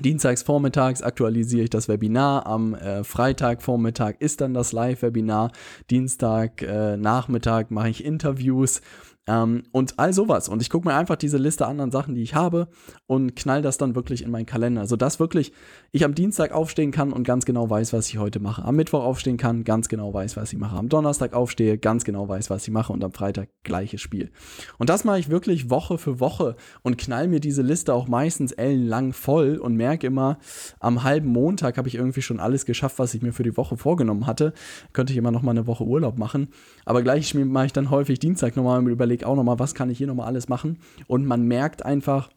Dienstags 0.00 0.42
vormittags 0.42 1.02
aktualisiere 1.02 1.64
ich 1.64 1.70
das 1.70 1.86
Webinar, 1.86 2.46
am 2.46 2.74
äh, 2.74 3.04
Freitag 3.04 3.62
Vormittag 3.62 4.20
ist 4.22 4.40
dann 4.40 4.54
das 4.54 4.72
Live-Webinar, 4.72 5.52
Dienstag 5.90 6.62
äh, 6.62 6.96
Nachmittag 6.96 7.70
mache 7.70 7.90
ich 7.90 8.02
Interviews 8.02 8.80
Ähm, 9.28 9.62
und 9.70 9.98
all 10.00 10.12
sowas. 10.12 10.48
Und 10.48 10.62
ich 10.62 10.70
gucke 10.70 10.88
mir 10.88 10.94
einfach 10.94 11.14
diese 11.14 11.38
Liste 11.38 11.66
an 11.66 11.78
an 11.78 11.92
Sachen, 11.92 12.14
die 12.14 12.22
ich 12.22 12.34
habe 12.34 12.68
und 13.06 13.36
knall 13.36 13.62
das 13.62 13.78
dann 13.78 13.94
wirklich 13.94 14.22
in 14.22 14.30
meinen 14.30 14.46
Kalender. 14.46 14.86
Sodass 14.86 15.20
wirklich 15.20 15.52
ich 15.92 16.04
am 16.04 16.14
Dienstag 16.14 16.50
aufstehen 16.50 16.90
kann 16.90 17.12
und 17.12 17.22
ganz 17.22 17.44
genau 17.44 17.70
weiß, 17.70 17.92
was 17.92 18.08
ich 18.08 18.18
heute 18.18 18.40
mache. 18.40 18.64
Am 18.64 18.74
Mittwoch 18.74 19.04
aufstehen 19.04 19.36
kann, 19.36 19.62
ganz 19.62 19.88
genau 19.88 20.12
weiß, 20.12 20.36
was 20.36 20.52
ich 20.52 20.58
mache. 20.58 20.76
Am 20.76 20.88
Donnerstag 20.88 21.34
aufstehe, 21.34 21.78
ganz 21.78 22.04
genau 22.04 22.28
weiß, 22.28 22.50
was 22.50 22.64
ich 22.64 22.72
mache. 22.72 22.92
Und 22.92 23.04
am 23.04 23.12
Freitag 23.12 23.50
gleiches 23.62 24.00
Spiel. 24.00 24.32
Und 24.78 24.90
das 24.90 25.04
mache 25.04 25.20
ich 25.20 25.30
wirklich 25.30 25.70
Woche 25.70 25.98
für 25.98 26.18
Woche 26.18 26.56
und 26.82 26.98
knall 26.98 27.28
mir 27.28 27.38
diese 27.38 27.62
Liste 27.62 27.94
auch 27.94 28.08
meistens 28.08 28.50
ellenlang 28.50 29.12
voll 29.12 29.56
und 29.56 29.76
merke 29.76 30.08
immer, 30.08 30.38
am 30.80 31.04
halben 31.04 31.28
Montag 31.28 31.78
habe 31.78 31.86
ich 31.86 31.94
irgendwie 31.94 32.22
schon 32.22 32.40
alles 32.40 32.66
geschafft, 32.66 32.98
was 32.98 33.14
ich 33.14 33.22
mir 33.22 33.32
für 33.32 33.44
die 33.44 33.56
Woche 33.56 33.76
vorgenommen 33.76 34.26
hatte. 34.26 34.52
Könnte 34.92 35.12
ich 35.12 35.16
immer 35.16 35.30
noch 35.30 35.42
mal 35.42 35.52
eine 35.52 35.68
Woche 35.68 35.84
Urlaub 35.84 36.18
machen. 36.18 36.48
Aber 36.84 37.02
gleich 37.02 37.34
mache 37.34 37.66
ich 37.66 37.72
dann 37.72 37.90
häufig 37.90 38.18
Dienstag 38.18 38.56
nochmal 38.56 38.80
und 38.80 38.86
überlege 39.12 39.26
auch 39.26 39.36
nochmal, 39.36 39.58
was 39.58 39.74
kann 39.74 39.90
ich 39.90 39.98
hier 39.98 40.06
nochmal 40.06 40.26
alles 40.26 40.48
machen. 40.48 40.78
Und 41.06 41.26
man 41.26 41.46
merkt 41.46 41.84
einfach, 41.84 42.30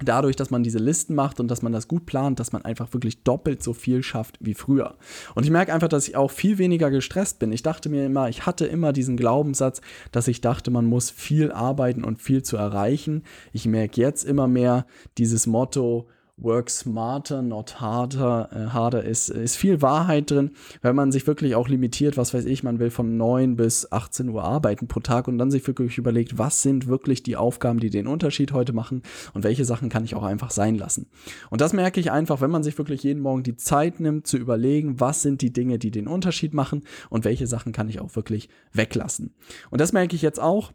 dadurch, 0.00 0.36
dass 0.36 0.50
man 0.50 0.62
diese 0.62 0.78
Listen 0.78 1.14
macht 1.14 1.38
und 1.38 1.48
dass 1.48 1.62
man 1.62 1.72
das 1.72 1.86
gut 1.86 2.06
plant, 2.06 2.40
dass 2.40 2.52
man 2.52 2.64
einfach 2.64 2.92
wirklich 2.92 3.22
doppelt 3.22 3.62
so 3.62 3.72
viel 3.72 4.02
schafft 4.02 4.38
wie 4.40 4.54
früher. 4.54 4.96
Und 5.34 5.44
ich 5.44 5.50
merke 5.50 5.72
einfach, 5.72 5.88
dass 5.88 6.08
ich 6.08 6.16
auch 6.16 6.30
viel 6.30 6.58
weniger 6.58 6.90
gestresst 6.90 7.38
bin. 7.38 7.52
Ich 7.52 7.62
dachte 7.62 7.88
mir 7.88 8.06
immer, 8.06 8.28
ich 8.28 8.46
hatte 8.46 8.66
immer 8.66 8.92
diesen 8.92 9.16
Glaubenssatz, 9.16 9.80
dass 10.10 10.28
ich 10.28 10.40
dachte, 10.40 10.70
man 10.70 10.86
muss 10.86 11.10
viel 11.10 11.52
arbeiten 11.52 12.04
und 12.04 12.20
viel 12.20 12.42
zu 12.42 12.56
erreichen. 12.56 13.22
Ich 13.52 13.66
merke 13.66 14.00
jetzt 14.00 14.24
immer 14.24 14.48
mehr 14.48 14.86
dieses 15.18 15.46
Motto, 15.46 16.08
work 16.36 16.70
smarter, 16.70 17.42
not 17.42 17.80
harder, 17.80 18.48
äh, 18.52 18.72
harder 18.72 19.04
ist, 19.04 19.28
ist 19.28 19.56
viel 19.56 19.82
Wahrheit 19.82 20.30
drin, 20.30 20.52
wenn 20.80 20.96
man 20.96 21.12
sich 21.12 21.26
wirklich 21.26 21.54
auch 21.54 21.68
limitiert, 21.68 22.16
was 22.16 22.32
weiß 22.34 22.46
ich, 22.46 22.62
man 22.62 22.78
will 22.78 22.90
von 22.90 23.16
9 23.16 23.56
bis 23.56 23.90
18 23.92 24.28
Uhr 24.28 24.42
arbeiten 24.42 24.88
pro 24.88 25.00
Tag 25.00 25.28
und 25.28 25.38
dann 25.38 25.50
sich 25.50 25.66
wirklich 25.66 25.98
überlegt, 25.98 26.38
was 26.38 26.62
sind 26.62 26.86
wirklich 26.86 27.22
die 27.22 27.36
Aufgaben, 27.36 27.80
die 27.80 27.90
den 27.90 28.06
Unterschied 28.06 28.52
heute 28.52 28.72
machen 28.72 29.02
und 29.34 29.44
welche 29.44 29.64
Sachen 29.64 29.88
kann 29.88 30.04
ich 30.04 30.14
auch 30.14 30.24
einfach 30.24 30.50
sein 30.50 30.76
lassen. 30.76 31.06
Und 31.50 31.60
das 31.60 31.72
merke 31.72 32.00
ich 32.00 32.10
einfach, 32.10 32.40
wenn 32.40 32.50
man 32.50 32.62
sich 32.62 32.78
wirklich 32.78 33.02
jeden 33.02 33.20
Morgen 33.20 33.42
die 33.42 33.56
Zeit 33.56 34.00
nimmt, 34.00 34.26
zu 34.26 34.36
überlegen, 34.36 35.00
was 35.00 35.22
sind 35.22 35.42
die 35.42 35.52
Dinge, 35.52 35.78
die 35.78 35.90
den 35.90 36.08
Unterschied 36.08 36.54
machen 36.54 36.82
und 37.10 37.24
welche 37.24 37.46
Sachen 37.46 37.72
kann 37.72 37.88
ich 37.88 38.00
auch 38.00 38.16
wirklich 38.16 38.48
weglassen. 38.72 39.34
Und 39.70 39.80
das 39.80 39.92
merke 39.92 40.16
ich 40.16 40.22
jetzt 40.22 40.40
auch, 40.40 40.72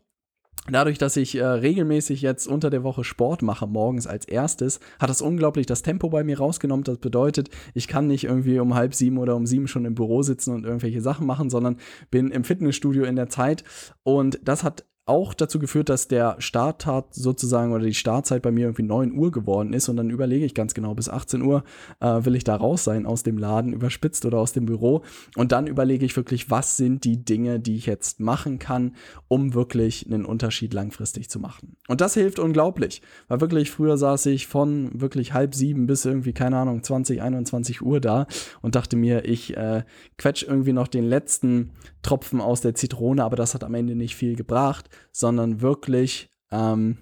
Dadurch, 0.70 0.98
dass 0.98 1.16
ich 1.16 1.36
äh, 1.36 1.46
regelmäßig 1.46 2.22
jetzt 2.22 2.46
unter 2.46 2.70
der 2.70 2.84
Woche 2.84 3.04
Sport 3.06 3.42
mache, 3.42 3.68
morgens 3.68 4.06
als 4.06 4.26
erstes, 4.26 4.80
hat 5.00 5.10
das 5.10 5.22
unglaublich 5.22 5.66
das 5.66 5.82
Tempo 5.82 6.10
bei 6.10 6.24
mir 6.24 6.40
rausgenommen. 6.40 6.84
Das 6.84 6.98
bedeutet, 6.98 7.50
ich 7.74 7.88
kann 7.88 8.08
nicht 8.08 8.26
irgendwie 8.26 8.60
um 8.60 8.76
halb 8.76 8.94
sieben 8.94 9.18
oder 9.18 9.36
um 9.36 9.46
sieben 9.46 9.68
schon 9.68 9.86
im 9.86 9.96
Büro 9.96 10.24
sitzen 10.24 10.54
und 10.54 10.66
irgendwelche 10.66 11.02
Sachen 11.02 11.26
machen, 11.26 11.50
sondern 11.50 11.78
bin 12.12 12.32
im 12.32 12.44
Fitnessstudio 12.44 13.06
in 13.06 13.16
der 13.16 13.30
Zeit. 13.30 13.64
Und 14.04 14.40
das 14.44 14.64
hat 14.64 14.84
auch 15.08 15.34
dazu 15.34 15.60
geführt, 15.60 15.90
dass 15.90 16.08
der 16.08 16.36
Starttag 16.40 17.06
sozusagen 17.12 17.72
oder 17.72 17.86
die 17.86 17.94
Startzeit 17.94 18.42
bei 18.42 18.52
mir 18.52 18.66
irgendwie 18.66 18.84
9 18.84 19.14
Uhr 19.14 19.32
geworden 19.32 19.74
ist 19.74 19.90
und 19.90 19.98
dann 19.98 20.10
überlege 20.10 20.46
ich 20.46 20.54
ganz 20.54 20.74
genau, 20.74 20.94
bis 20.94 21.10
18 21.10 21.42
Uhr 21.42 21.64
äh, 22.00 22.26
will 22.26 22.36
ich 22.36 22.44
da 22.44 22.56
raus 22.56 22.84
sein 22.84 23.06
aus 23.06 23.24
dem 23.24 23.38
Laden, 23.38 23.74
überspitzt 23.74 24.26
oder 24.26 24.40
aus 24.40 24.54
dem 24.54 24.66
Büro 24.66 25.04
und 25.36 25.52
dann 25.52 25.68
überlege 25.68 26.06
ich 26.06 26.16
wirklich, 26.16 26.52
was 26.52 26.78
sind 26.78 27.04
die 27.04 27.24
Dinge, 27.24 27.60
die 27.60 27.76
ich 27.76 27.86
jetzt 27.86 28.20
machen 28.20 28.60
kann, 28.60 28.96
um 29.28 29.54
wirklich 29.54 30.06
einen 30.06 30.26
Unterschied 30.26 30.74
langfristig 30.74 31.30
zu 31.30 31.40
machen. 31.40 31.78
Und 31.88 32.02
das 32.02 32.14
hilft 32.14 32.40
unglaublich, 32.40 33.02
weil 33.28 33.42
wirklich 33.42 33.72
früher 33.72 33.98
saß 33.98 34.26
ich 34.28 34.48
von 34.48 35.00
wirklich 35.00 35.34
halb 35.34 35.56
sieben 35.56 35.88
bis 35.88 36.06
irgendwie, 36.06 36.34
keine 36.34 36.58
Ahnung, 36.58 36.84
20, 36.84 37.22
21 37.22 37.82
Uhr 37.82 38.02
da 38.02 38.28
und 38.62 38.76
dachte 38.76 38.98
mir, 38.98 39.26
ich 39.26 39.56
äh, 39.56 39.84
quetsch 40.18 40.44
irgendwie 40.44 40.74
noch 40.74 40.88
den 40.88 41.06
letzten 41.06 41.72
Tropfen 42.02 42.42
aus 42.42 42.62
der 42.62 42.76
Zitrone, 42.76 43.24
aber 43.24 43.36
das 43.36 43.54
hat 43.54 43.64
am 43.64 43.74
Ende 43.74 43.96
nicht 43.96 44.16
viel 44.16 44.36
gebracht, 44.36 44.90
sondern 45.12 45.62
wirklich 45.62 46.30
ähm, 46.51 46.98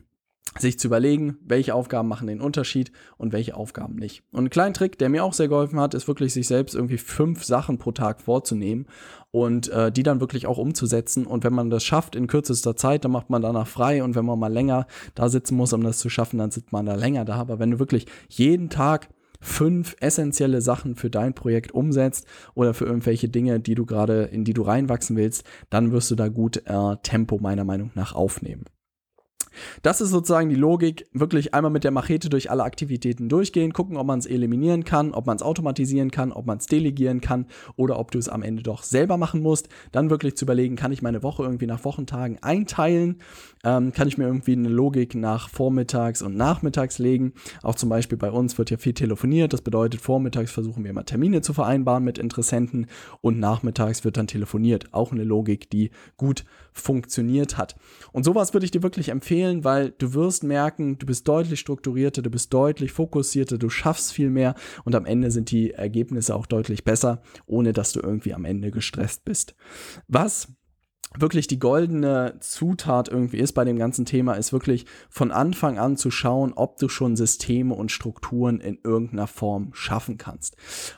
sich 0.57 0.79
zu 0.79 0.87
überlegen, 0.87 1.37
welche 1.45 1.75
Aufgaben 1.75 2.07
machen 2.07 2.27
den 2.27 2.39
Unterschied 2.39 2.91
und 3.17 3.33
welche 3.33 3.55
Aufgaben 3.55 3.95
nicht. 3.95 4.23
Und 4.31 4.45
ein 4.45 4.49
kleiner 4.49 4.73
Trick, 4.73 4.97
der 4.97 5.09
mir 5.09 5.23
auch 5.23 5.33
sehr 5.33 5.49
geholfen 5.49 5.79
hat, 5.79 5.93
ist 5.93 6.07
wirklich 6.07 6.33
sich 6.33 6.47
selbst 6.47 6.75
irgendwie 6.75 6.97
fünf 6.97 7.43
Sachen 7.43 7.77
pro 7.77 7.91
Tag 7.91 8.21
vorzunehmen 8.21 8.87
und 9.31 9.67
äh, 9.69 9.91
die 9.91 10.03
dann 10.03 10.21
wirklich 10.21 10.47
auch 10.47 10.57
umzusetzen. 10.57 11.25
Und 11.25 11.43
wenn 11.43 11.53
man 11.53 11.69
das 11.69 11.83
schafft 11.83 12.15
in 12.15 12.27
kürzester 12.27 12.75
Zeit, 12.75 13.03
dann 13.03 13.11
macht 13.11 13.29
man 13.29 13.41
danach 13.41 13.67
frei. 13.67 14.01
Und 14.03 14.15
wenn 14.15 14.25
man 14.25 14.39
mal 14.39 14.51
länger 14.51 14.87
da 15.13 15.27
sitzen 15.27 15.55
muss, 15.55 15.73
um 15.73 15.83
das 15.83 15.97
zu 15.97 16.09
schaffen, 16.09 16.37
dann 16.37 16.51
sitzt 16.51 16.71
man 16.71 16.85
da 16.85 16.95
länger 16.95 17.25
da. 17.25 17.35
Aber 17.35 17.59
wenn 17.59 17.71
du 17.71 17.79
wirklich 17.79 18.05
jeden 18.29 18.69
Tag 18.69 19.09
fünf 19.41 19.95
essentielle 19.99 20.61
Sachen 20.61 20.95
für 20.95 21.09
dein 21.09 21.33
Projekt 21.33 21.71
umsetzt 21.71 22.27
oder 22.53 22.73
für 22.73 22.85
irgendwelche 22.85 23.29
Dinge, 23.29 23.59
die 23.59 23.75
du 23.75 23.85
gerade, 23.85 24.23
in 24.23 24.43
die 24.43 24.53
du 24.53 24.61
reinwachsen 24.61 25.15
willst, 25.15 25.43
dann 25.69 25.91
wirst 25.91 26.11
du 26.11 26.15
da 26.15 26.27
gut 26.27 26.63
äh, 26.65 26.95
Tempo 27.03 27.39
meiner 27.39 27.63
Meinung 27.63 27.91
nach 27.95 28.13
aufnehmen. 28.13 28.65
Das 29.81 30.01
ist 30.01 30.09
sozusagen 30.09 30.49
die 30.49 30.55
Logik, 30.55 31.07
wirklich 31.13 31.53
einmal 31.53 31.71
mit 31.71 31.83
der 31.83 31.91
Machete 31.91 32.29
durch 32.29 32.51
alle 32.51 32.63
Aktivitäten 32.63 33.29
durchgehen, 33.29 33.73
gucken, 33.73 33.97
ob 33.97 34.07
man 34.07 34.19
es 34.19 34.25
eliminieren 34.25 34.83
kann, 34.83 35.13
ob 35.13 35.25
man 35.25 35.35
es 35.35 35.43
automatisieren 35.43 36.11
kann, 36.11 36.31
ob 36.31 36.45
man 36.45 36.57
es 36.57 36.67
delegieren 36.67 37.21
kann 37.21 37.45
oder 37.75 37.99
ob 37.99 38.11
du 38.11 38.19
es 38.19 38.29
am 38.29 38.43
Ende 38.43 38.63
doch 38.63 38.83
selber 38.83 39.17
machen 39.17 39.41
musst. 39.41 39.69
Dann 39.91 40.09
wirklich 40.09 40.35
zu 40.35 40.45
überlegen, 40.45 40.75
kann 40.75 40.91
ich 40.91 41.01
meine 41.01 41.23
Woche 41.23 41.43
irgendwie 41.43 41.67
nach 41.67 41.83
Wochentagen 41.85 42.41
einteilen? 42.41 43.19
Ähm, 43.63 43.91
kann 43.93 44.07
ich 44.07 44.17
mir 44.17 44.25
irgendwie 44.25 44.53
eine 44.53 44.69
Logik 44.69 45.15
nach 45.15 45.49
Vormittags 45.49 46.21
und 46.21 46.35
Nachmittags 46.35 46.99
legen? 46.99 47.33
Auch 47.63 47.75
zum 47.75 47.89
Beispiel 47.89 48.17
bei 48.17 48.31
uns 48.31 48.57
wird 48.57 48.69
ja 48.69 48.77
viel 48.77 48.93
telefoniert. 48.93 49.53
Das 49.53 49.61
bedeutet, 49.61 50.01
vormittags 50.01 50.51
versuchen 50.51 50.83
wir 50.83 50.91
immer 50.91 51.05
Termine 51.05 51.41
zu 51.41 51.53
vereinbaren 51.53 52.03
mit 52.03 52.17
Interessenten 52.17 52.87
und 53.21 53.39
nachmittags 53.39 54.03
wird 54.03 54.17
dann 54.17 54.27
telefoniert. 54.27 54.93
Auch 54.93 55.11
eine 55.11 55.23
Logik, 55.23 55.69
die 55.69 55.91
gut 56.17 56.45
funktioniert 56.73 57.57
hat. 57.57 57.75
Und 58.11 58.25
sowas 58.25 58.53
würde 58.53 58.65
ich 58.65 58.71
dir 58.71 58.83
wirklich 58.83 59.09
empfehlen, 59.09 59.44
weil 59.63 59.91
du 59.91 60.13
wirst 60.13 60.43
merken, 60.43 60.97
du 60.97 61.05
bist 61.05 61.27
deutlich 61.27 61.59
strukturierter, 61.59 62.21
du 62.21 62.29
bist 62.29 62.53
deutlich 62.53 62.91
fokussierter, 62.91 63.57
du 63.57 63.69
schaffst 63.69 64.13
viel 64.13 64.29
mehr 64.29 64.55
und 64.83 64.95
am 64.95 65.05
Ende 65.05 65.31
sind 65.31 65.51
die 65.51 65.71
Ergebnisse 65.71 66.35
auch 66.35 66.45
deutlich 66.45 66.83
besser, 66.83 67.21
ohne 67.45 67.73
dass 67.73 67.91
du 67.91 67.99
irgendwie 67.99 68.33
am 68.33 68.45
Ende 68.45 68.71
gestresst 68.71 69.25
bist. 69.25 69.55
Was 70.07 70.47
wirklich 71.19 71.47
die 71.47 71.59
goldene 71.59 72.35
Zutat 72.39 73.07
irgendwie 73.07 73.37
ist 73.37 73.53
bei 73.53 73.65
dem 73.65 73.77
ganzen 73.77 74.05
Thema, 74.05 74.33
ist 74.33 74.53
wirklich 74.53 74.85
von 75.09 75.31
Anfang 75.31 75.77
an 75.77 75.97
zu 75.97 76.11
schauen, 76.11 76.53
ob 76.53 76.77
du 76.77 76.89
schon 76.89 77.15
Systeme 77.15 77.73
und 77.73 77.91
Strukturen 77.91 78.59
in 78.59 78.77
irgendeiner 78.83 79.27
Form 79.27 79.69
schaffen 79.73 80.17
kannst. 80.17 80.55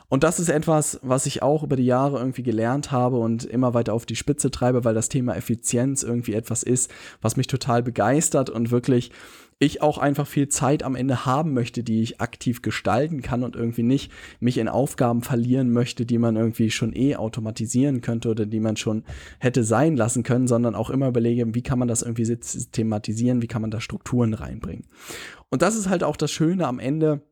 Und 0.08 0.24
das 0.24 0.40
ist 0.40 0.48
etwas, 0.48 1.00
was 1.02 1.26
ich 1.26 1.42
auch 1.42 1.62
über 1.62 1.76
die 1.76 1.86
Jahre 1.86 2.18
irgendwie 2.18 2.42
gelernt 2.42 2.90
habe 2.90 3.18
und 3.18 3.44
immer 3.44 3.74
weiter 3.74 3.94
auf 3.94 4.06
die 4.06 4.16
Spitze 4.16 4.50
treibe, 4.50 4.84
weil 4.84 4.94
das 4.94 5.08
Thema 5.08 5.36
Effizienz 5.36 6.02
irgendwie 6.02 6.34
etwas 6.34 6.62
ist, 6.62 6.90
was 7.20 7.36
mich 7.36 7.46
total 7.46 7.82
begeistert 7.82 8.50
und 8.50 8.70
wirklich 8.70 9.10
ich 9.60 9.82
auch 9.82 9.98
einfach 9.98 10.26
viel 10.26 10.48
Zeit 10.48 10.84
am 10.84 10.94
Ende 10.94 11.26
haben 11.26 11.52
möchte, 11.52 11.82
die 11.82 12.02
ich 12.02 12.20
aktiv 12.20 12.62
gestalten 12.62 13.22
kann 13.22 13.42
und 13.42 13.56
irgendwie 13.56 13.82
nicht 13.82 14.12
mich 14.38 14.58
in 14.58 14.68
Aufgaben 14.68 15.22
verlieren 15.22 15.72
möchte, 15.72 16.06
die 16.06 16.18
man 16.18 16.36
irgendwie 16.36 16.70
schon 16.70 16.94
eh 16.94 17.16
automatisieren 17.16 18.00
könnte 18.00 18.28
oder 18.28 18.46
die 18.46 18.60
man 18.60 18.76
schon 18.76 19.04
hätte 19.40 19.64
sein 19.64 19.96
lassen 19.96 20.22
können, 20.22 20.46
sondern 20.46 20.76
auch 20.76 20.90
immer 20.90 21.08
überlege, 21.08 21.54
wie 21.54 21.62
kann 21.62 21.78
man 21.78 21.88
das 21.88 22.02
irgendwie 22.02 22.24
systematisieren, 22.24 23.42
wie 23.42 23.48
kann 23.48 23.62
man 23.62 23.72
da 23.72 23.80
Strukturen 23.80 24.34
reinbringen. 24.34 24.86
Und 25.50 25.62
das 25.62 25.74
ist 25.74 25.88
halt 25.88 26.04
auch 26.04 26.16
das 26.16 26.30
Schöne 26.30 26.66
am 26.66 26.78
Ende, 26.78 27.22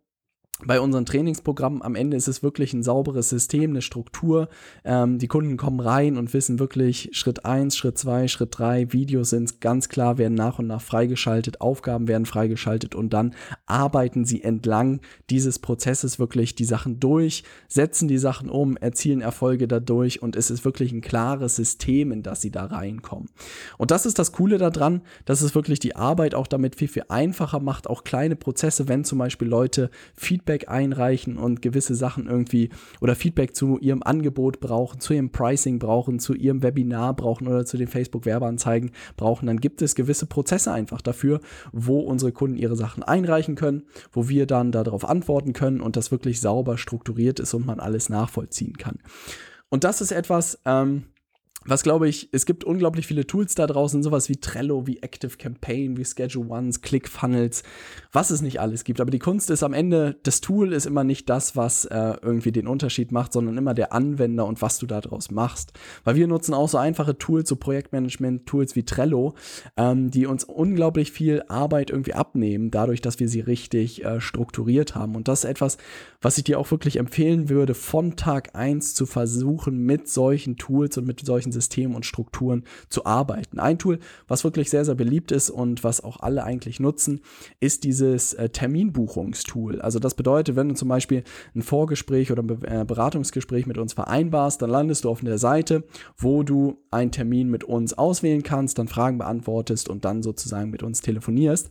bei 0.65 0.81
unseren 0.81 1.05
Trainingsprogrammen 1.05 1.83
am 1.83 1.95
Ende 1.95 2.17
ist 2.17 2.29
es 2.29 2.43
wirklich 2.43 2.73
ein 2.73 2.83
sauberes 2.83 3.29
System, 3.29 3.71
eine 3.71 3.83
Struktur. 3.83 4.49
Ähm, 4.85 5.19
die 5.19 5.29
Kunden 5.29 5.59
kommen 5.59 5.81
rein 5.81 6.17
und 6.17 6.33
wissen 6.33 6.59
wirklich 6.59 7.11
Schritt 7.13 7.45
1, 7.45 7.77
Schritt 7.77 7.99
2, 7.99 8.27
Schritt 8.29 8.59
3, 8.59 8.91
Videos 8.93 9.31
sind 9.31 9.61
ganz 9.61 9.91
klar, 9.91 10.17
werden 10.17 10.33
nach 10.33 10.59
und 10.59 10.67
nach 10.67 10.81
freigeschaltet, 10.81 11.61
Aufgaben 11.61 12.09
werden 12.09 12.25
freigeschaltet 12.25 12.95
und 12.95 13.11
dann 13.11 13.35
arbeiten 13.67 14.25
sie 14.25 14.43
entlang 14.43 15.01
dieses 15.29 15.59
Prozesses 15.59 16.19
wirklich 16.19 16.55
die 16.55 16.65
Sachen 16.65 17.01
durch, 17.01 17.45
setzen 17.69 18.09
die 18.09 18.19
Sachen 18.19 18.49
um, 18.49 18.79
erzielen 18.79 19.21
Erfolge 19.21 19.69
dadurch 19.69 20.23
und 20.23 20.37
es 20.37 20.51
ist 20.51 20.65
wirklich 20.65 20.91
ein 20.91 21.03
klares 21.03 21.57
System, 21.57 22.13
in 22.13 22.23
das 22.23 22.41
sie 22.41 22.51
da 22.51 22.65
reinkommen. 22.65 23.29
Und 23.77 23.91
das 23.91 24.07
ist 24.07 24.19
das 24.19 24.33
Coole 24.33 24.57
daran, 24.57 25.03
dass 25.27 25.43
es 25.43 25.55
wirklich 25.55 25.81
die 25.81 25.97
Arbeit 25.97 26.35
auch 26.35 26.47
damit 26.47 26.77
viel, 26.77 26.89
viel 26.89 27.05
einfacher 27.11 27.61
macht, 27.61 27.91
auch 27.91 28.05
kleine 28.05 28.37
Prozesse, 28.37 28.89
wenn 28.89 29.05
zum 29.05 29.19
Beispiel 29.19 29.49
Leute 29.49 29.91
Feedback 30.15 30.46
Feedback 30.47 30.69
einreichen 30.69 31.39
und 31.39 31.61
gewisse 31.61 31.97
Sachen 31.97 32.29
irgendwie 32.29 32.71
oder 33.01 33.17
Feedback 33.17 33.57
zu 33.57 33.79
ihrem 33.79 34.05
Angebot 34.05 34.61
brauchen, 34.61 35.01
zu 35.01 35.13
ihrem 35.13 35.31
Pricing 35.31 35.81
brauchen, 35.81 36.21
zu 36.21 36.35
ihrem 36.35 36.63
Webinar 36.63 37.17
brauchen 37.17 37.49
oder 37.49 37.67
zu 37.67 37.77
den 37.77 37.89
Facebook-Werbeanzeigen 37.89 38.93
brauchen, 39.17 39.47
dann 39.47 39.59
gibt 39.59 39.83
es 39.83 39.97
gewisse 39.97 40.27
Prozesse 40.27 40.71
einfach 40.71 41.03
dafür, 41.03 41.41
wo 41.73 41.99
unsere 41.99 42.31
Kunden 42.31 42.59
ihre 42.59 42.77
Sachen 42.77 43.03
einreichen 43.03 43.57
können, 43.57 43.83
wo 44.13 44.29
wir 44.29 44.47
dann 44.47 44.71
darauf 44.71 45.05
antworten 45.05 45.53
können 45.53 45.81
und 45.81 45.97
das 45.97 46.13
wirklich 46.13 46.41
sauber 46.41 46.79
strukturiert 46.79 47.41
ist 47.41 47.53
und 47.53 47.67
man 47.67 47.81
alles 47.81 48.09
nachvollziehen 48.09 48.77
kann. 48.79 49.01
Und 49.69 49.83
das 49.83 50.01
ist 50.01 50.13
etwas, 50.13 50.61
ähm, 50.65 51.07
was 51.67 51.83
glaube 51.83 52.09
ich, 52.09 52.29
es 52.33 52.47
gibt 52.47 52.65
unglaublich 52.65 53.07
viele 53.07 53.27
Tools 53.27 53.55
da 53.55 53.67
draußen, 53.67 54.03
sowas 54.03 54.29
wie 54.29 54.37
Trello, 54.37 54.87
wie 54.87 54.99
Active 54.99 55.37
Campaign, 55.37 55.97
wie 55.97 56.05
Schedule 56.05 56.49
Ones, 56.49 56.81
ClickFunnels, 56.81 57.63
was 58.13 58.31
es 58.31 58.43
nicht 58.43 58.61
alles 58.61 58.85
gibt. 58.85 59.01
Aber 59.01 59.11
die 59.11 59.19
Kunst 59.19 59.51
ist 59.51 59.63
am 59.63 59.73
Ende, 59.73 60.17
das 60.23 60.41
Tool 60.41 60.73
ist 60.73 60.87
immer 60.87 61.05
nicht 61.05 61.29
das, 61.29 61.57
was 61.57 61.85
äh, 61.87 62.15
irgendwie 62.23 62.53
den 62.53 62.67
Unterschied 62.67 63.13
macht, 63.13 63.33
sondern 63.33 63.57
immer 63.59 63.75
der 63.75 63.93
Anwender 63.93 64.47
und 64.47 64.63
was 64.63 64.79
du 64.79 64.87
daraus 64.87 65.31
machst. 65.31 65.73
Weil 66.05 66.17
wir 66.17 66.27
nutzen 66.27 66.55
auch 66.55 66.69
so 66.69 66.79
einfache 66.79 67.19
Tools, 67.19 67.49
so 67.49 67.57
Projektmanagement-Tools 67.57 68.77
wie 68.77 68.85
Trello, 68.85 69.35
ähm, 69.77 70.11
die 70.11 70.27
uns 70.27 70.45
unglaublich 70.45 71.13
viel 71.13 71.43
Arbeit 71.49 71.91
irgendwie 71.91 72.15
abnehmen, 72.15 72.71
dadurch, 72.71 73.01
dass 73.01 73.21
wir 73.21 73.29
sie 73.29 73.41
richtig 73.41 74.05
äh, 74.05 74.21
strukturiert 74.21 74.95
haben. 74.95 75.17
Und 75.17 75.29
das 75.29 75.45
ist 75.45 75.51
etwas, 75.51 75.79
was 76.21 76.39
ich 76.39 76.45
dir 76.45 76.59
auch 76.59 76.71
wirklich 76.71 76.99
empfehlen 76.99 77.49
würde, 77.49 77.75
von 77.75 78.17
Tag 78.17 78.55
eins 78.55 78.95
zu 78.95 79.07
versuchen, 79.07 79.79
mit 79.79 80.09
solchen 80.09 80.57
Tools 80.57 80.97
und 80.99 81.07
mit 81.07 81.25
solchen 81.25 81.53
Systemen 81.57 81.97
und 81.97 82.07
Strukturen 82.07 82.65
zu 82.89 83.07
arbeiten. 83.07 83.59
Ein 83.59 83.79
Tool, 83.79 83.99
was 84.29 84.45
wirklich 84.45 84.71
sehr, 84.71 84.85
sehr 84.85 84.95
beliebt 84.95 85.33
ist 85.33 85.51
und 85.51 85.85
was 85.85 86.05
auch 86.05 86.21
alle 86.21 86.45
eigentlich 86.45 86.81
nutzen, 86.81 87.21
ist 87.61 87.85
dieses 87.85 88.35
äh, 88.35 88.49
Terminbuchungstool. 88.51 89.81
Also 89.81 89.99
das 89.99 90.15
bedeutet, 90.15 90.57
wenn 90.57 90.69
du 90.69 90.75
zum 90.75 90.89
Beispiel 90.89 91.25
ein 91.55 91.63
Vorgespräch 91.63 92.31
oder 92.31 92.43
ein 92.43 92.83
äh, 92.83 92.85
Beratungsgespräch 92.85 93.67
mit 93.67 93.79
uns 93.79 93.95
vereinbarst, 93.95 94.61
dann 94.61 94.71
landest 94.71 95.05
du 95.05 95.11
auf 95.11 95.21
der 95.21 95.39
Seite, 95.39 95.85
wo 96.17 96.43
du 96.43 96.77
einen 96.91 97.11
Termin 97.11 97.51
mit 97.51 97.65
uns 97.65 97.95
auswählen 97.95 98.43
kannst, 98.43 98.79
dann 98.79 98.89
Fragen 98.89 99.19
beantwortest 99.19 99.89
und 99.89 100.05
dann 100.05 100.23
sozusagen 100.23 100.71
mit 100.71 100.83
uns 100.83 101.01
telefonierst. 101.01 101.71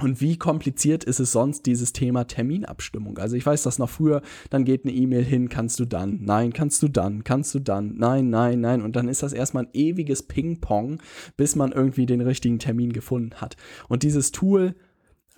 Und 0.00 0.20
wie 0.20 0.36
kompliziert 0.36 1.02
ist 1.02 1.18
es 1.18 1.32
sonst, 1.32 1.66
dieses 1.66 1.92
Thema 1.92 2.24
Terminabstimmung? 2.24 3.18
Also 3.18 3.34
ich 3.34 3.44
weiß 3.44 3.64
das 3.64 3.78
noch 3.78 3.90
früher, 3.90 4.22
dann 4.50 4.64
geht 4.64 4.84
eine 4.84 4.94
E-Mail 4.94 5.24
hin, 5.24 5.48
kannst 5.48 5.80
du 5.80 5.86
dann, 5.86 6.20
nein, 6.22 6.52
kannst 6.52 6.82
du 6.82 6.88
dann, 6.88 7.24
kannst 7.24 7.54
du 7.54 7.58
dann, 7.58 7.96
nein, 7.96 8.30
nein, 8.30 8.60
nein. 8.60 8.82
Und 8.82 8.94
dann 8.94 9.08
ist 9.08 9.22
das 9.22 9.32
erstmal 9.32 9.64
ein 9.64 9.70
ewiges 9.72 10.22
Ping-Pong, 10.22 11.00
bis 11.36 11.56
man 11.56 11.72
irgendwie 11.72 12.06
den 12.06 12.20
richtigen 12.20 12.60
Termin 12.60 12.92
gefunden 12.92 13.36
hat. 13.36 13.56
Und 13.88 14.04
dieses 14.04 14.30
Tool 14.30 14.76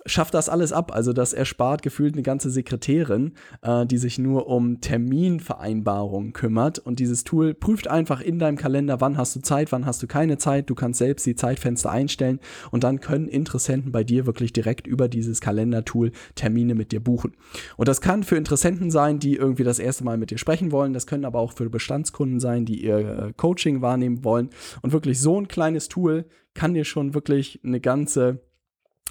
schafft 0.05 0.33
das 0.33 0.49
alles 0.49 0.73
ab. 0.73 0.91
Also 0.93 1.13
das 1.13 1.33
erspart 1.33 1.81
gefühlt 1.81 2.13
eine 2.13 2.23
ganze 2.23 2.49
Sekretärin, 2.49 3.33
äh, 3.61 3.85
die 3.85 3.97
sich 3.97 4.17
nur 4.17 4.47
um 4.47 4.81
Terminvereinbarungen 4.81 6.33
kümmert. 6.33 6.79
Und 6.79 6.99
dieses 6.99 7.23
Tool 7.23 7.53
prüft 7.53 7.87
einfach 7.87 8.21
in 8.21 8.39
deinem 8.39 8.57
Kalender, 8.57 9.01
wann 9.01 9.17
hast 9.17 9.35
du 9.35 9.41
Zeit, 9.41 9.71
wann 9.71 9.85
hast 9.85 10.01
du 10.01 10.07
keine 10.07 10.37
Zeit. 10.37 10.69
Du 10.69 10.75
kannst 10.75 10.99
selbst 10.99 11.25
die 11.25 11.35
Zeitfenster 11.35 11.91
einstellen 11.91 12.39
und 12.71 12.83
dann 12.83 12.99
können 12.99 13.27
Interessenten 13.27 13.91
bei 13.91 14.03
dir 14.03 14.25
wirklich 14.25 14.53
direkt 14.53 14.87
über 14.87 15.07
dieses 15.07 15.41
Kalendertool 15.41 16.11
Termine 16.35 16.75
mit 16.75 16.91
dir 16.91 16.99
buchen. 16.99 17.35
Und 17.77 17.87
das 17.87 18.01
kann 18.01 18.23
für 18.23 18.37
Interessenten 18.37 18.91
sein, 18.91 19.19
die 19.19 19.35
irgendwie 19.35 19.63
das 19.63 19.79
erste 19.79 20.03
Mal 20.03 20.17
mit 20.17 20.31
dir 20.31 20.37
sprechen 20.37 20.71
wollen. 20.71 20.93
Das 20.93 21.07
können 21.07 21.25
aber 21.25 21.39
auch 21.39 21.53
für 21.53 21.69
Bestandskunden 21.69 22.39
sein, 22.39 22.65
die 22.65 22.83
ihr 22.83 22.97
äh, 22.97 23.33
Coaching 23.37 23.81
wahrnehmen 23.81 24.23
wollen. 24.23 24.49
Und 24.81 24.93
wirklich 24.93 25.19
so 25.19 25.39
ein 25.39 25.47
kleines 25.47 25.87
Tool 25.89 26.25
kann 26.53 26.73
dir 26.73 26.83
schon 26.83 27.13
wirklich 27.13 27.59
eine 27.63 27.79
ganze 27.79 28.41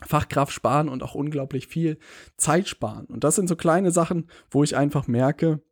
Fachkraft 0.06 0.52
sparen 0.52 0.88
und 0.88 1.02
auch 1.02 1.14
unglaublich 1.14 1.66
viel 1.66 1.98
Zeit 2.36 2.68
sparen. 2.68 3.06
Und 3.06 3.24
das 3.24 3.34
sind 3.36 3.48
so 3.48 3.56
kleine 3.56 3.90
Sachen, 3.90 4.28
wo 4.50 4.64
ich 4.64 4.76
einfach 4.76 5.06
merke, 5.06 5.62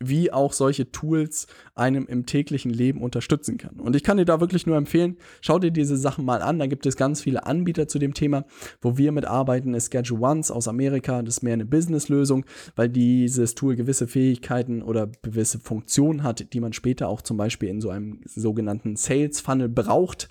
wie 0.00 0.32
auch 0.32 0.52
solche 0.52 0.90
Tools 0.90 1.46
einem 1.74 2.06
im 2.06 2.26
täglichen 2.26 2.70
Leben 2.70 3.02
unterstützen 3.02 3.58
kann. 3.58 3.80
Und 3.80 3.96
ich 3.96 4.02
kann 4.02 4.16
dir 4.16 4.24
da 4.24 4.40
wirklich 4.40 4.66
nur 4.66 4.76
empfehlen, 4.76 5.16
schau 5.40 5.58
dir 5.58 5.70
diese 5.70 5.96
Sachen 5.96 6.24
mal 6.24 6.42
an. 6.42 6.58
Da 6.58 6.66
gibt 6.66 6.86
es 6.86 6.96
ganz 6.96 7.22
viele 7.22 7.46
Anbieter 7.46 7.88
zu 7.88 7.98
dem 7.98 8.14
Thema. 8.14 8.44
Wo 8.80 8.96
wir 8.96 9.12
mitarbeiten, 9.12 9.74
ist 9.74 9.92
Schedule 9.92 10.20
Ones 10.20 10.50
aus 10.50 10.68
Amerika. 10.68 11.22
Das 11.22 11.36
ist 11.36 11.42
mehr 11.42 11.54
eine 11.54 11.64
Business-Lösung, 11.66 12.44
weil 12.74 12.88
dieses 12.88 13.54
Tool 13.54 13.76
gewisse 13.76 14.06
Fähigkeiten 14.06 14.82
oder 14.82 15.08
gewisse 15.22 15.58
Funktionen 15.58 16.22
hat, 16.22 16.52
die 16.52 16.60
man 16.60 16.72
später 16.72 17.08
auch 17.08 17.22
zum 17.22 17.36
Beispiel 17.36 17.68
in 17.68 17.80
so 17.80 17.90
einem 17.90 18.20
sogenannten 18.24 18.96
Sales 18.96 19.40
Funnel 19.40 19.68
braucht. 19.68 20.28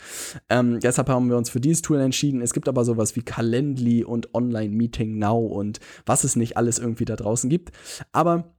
Ähm, 0.50 0.80
deshalb 0.80 1.10
haben 1.10 1.30
wir 1.30 1.38
uns 1.38 1.50
für 1.50 1.60
dieses 1.60 1.82
Tool 1.82 2.00
entschieden. 2.00 2.42
Es 2.42 2.54
gibt 2.54 2.68
aber 2.68 2.86
sowas 2.86 3.16
wie 3.16 3.22
Calendly 3.22 4.04
und 4.04 4.34
Online 4.34 4.76
Meeting 4.76 5.18
Now 5.18 5.46
und 5.46 5.80
was 6.06 6.24
es 6.24 6.36
nicht 6.36 6.58
alles 6.58 6.80
irgendwie 6.80 7.06
da 7.06 7.16
draußen 7.16 7.50
gibt. 7.50 7.72
Aber 8.12 8.55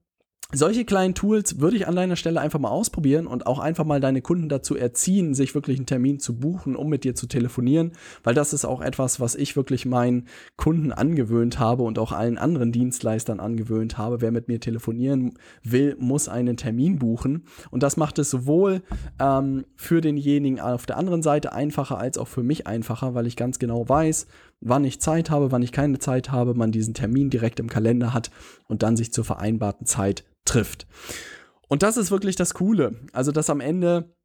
solche 0.53 0.85
kleinen 0.85 1.15
Tools 1.15 1.61
würde 1.61 1.77
ich 1.77 1.89
an 1.89 1.97
deiner 1.97 2.15
Stelle 2.15 2.41
einfach 2.41 2.61
mal 2.61 2.69
ausprobieren 2.69 3.27
und 3.27 3.47
auch 3.47 3.59
einfach 3.59 3.85
mal 3.85 4.01
deine 4.01 4.23
Kunden 4.23 4.49
dazu 4.49 4.77
erziehen, 4.77 5.35
sich 5.35 5.55
wirklich 5.55 5.79
einen 5.79 5.87
Termin 5.87 6.21
zu 6.21 6.39
buchen, 6.39 6.77
um 6.77 6.89
mit 6.89 7.03
dir 7.03 7.17
zu 7.17 7.27
telefonieren, 7.27 7.93
weil 8.23 8.35
das 8.35 8.53
ist 8.53 8.65
auch 8.65 8.81
etwas, 8.81 9.19
was 9.19 9.35
ich 9.35 9.57
wirklich 9.57 9.87
meinen 9.87 10.29
Kunden 10.57 10.93
angewöhnt 10.93 11.59
habe 11.59 11.83
und 11.83 11.99
auch 11.99 12.13
allen 12.13 12.39
anderen 12.39 12.71
Dienstleistern 12.71 13.41
angewöhnt 13.41 13.99
habe. 13.99 14.21
Wer 14.21 14.31
mit 14.31 14.47
mir 14.47 14.61
telefonieren 14.61 15.35
will, 15.65 15.97
muss 15.99 16.29
einen 16.29 16.57
Termin 16.57 16.99
buchen 16.99 17.45
und 17.71 17.83
das 17.83 17.97
macht 17.97 18.19
es 18.21 18.31
sowohl 18.31 18.83
ähm, 19.19 19.65
für 19.75 20.01
denjenigen 20.01 20.61
auf 20.61 20.87
der 20.87 20.97
anderen 20.97 21.23
Seite 21.23 21.53
einfacher 21.53 21.99
als 21.99 22.19
auch 22.19 22.29
für 22.29 22.45
mich 22.45 22.69
einfacher, 22.69 23.15
weil 23.15 23.27
ich 23.27 23.37
ganz 23.37 23.59
genau 23.59 23.89
weiß, 23.89 24.29
wann 24.61 24.85
ich 24.85 25.01
Zeit 25.01 25.31
habe, 25.31 25.53
wann 25.53 25.63
ich 25.63 25.73
keine 25.73 25.99
Zeit 25.99 26.31
habe, 26.31 26.55
man 26.55 26.73
diesen 26.73 26.95
Termin 26.95 27.31
direkt 27.31 27.61
im 27.61 27.69
Kalender 27.69 28.13
hat 28.13 28.31
und 28.69 28.83
dann 28.83 28.97
sich 28.97 29.13
zur 29.13 29.25
vereinbarten 29.25 29.87
Zeit 29.87 30.25
trifft. 30.45 30.87
Und 31.69 31.83
das 31.83 31.97
ist 31.97 32.11
wirklich 32.11 32.37
das 32.37 32.55
Coole. 32.55 33.01
Also, 33.13 33.33
dass 33.33 33.51
am 33.51 33.61
Ende 33.61 34.16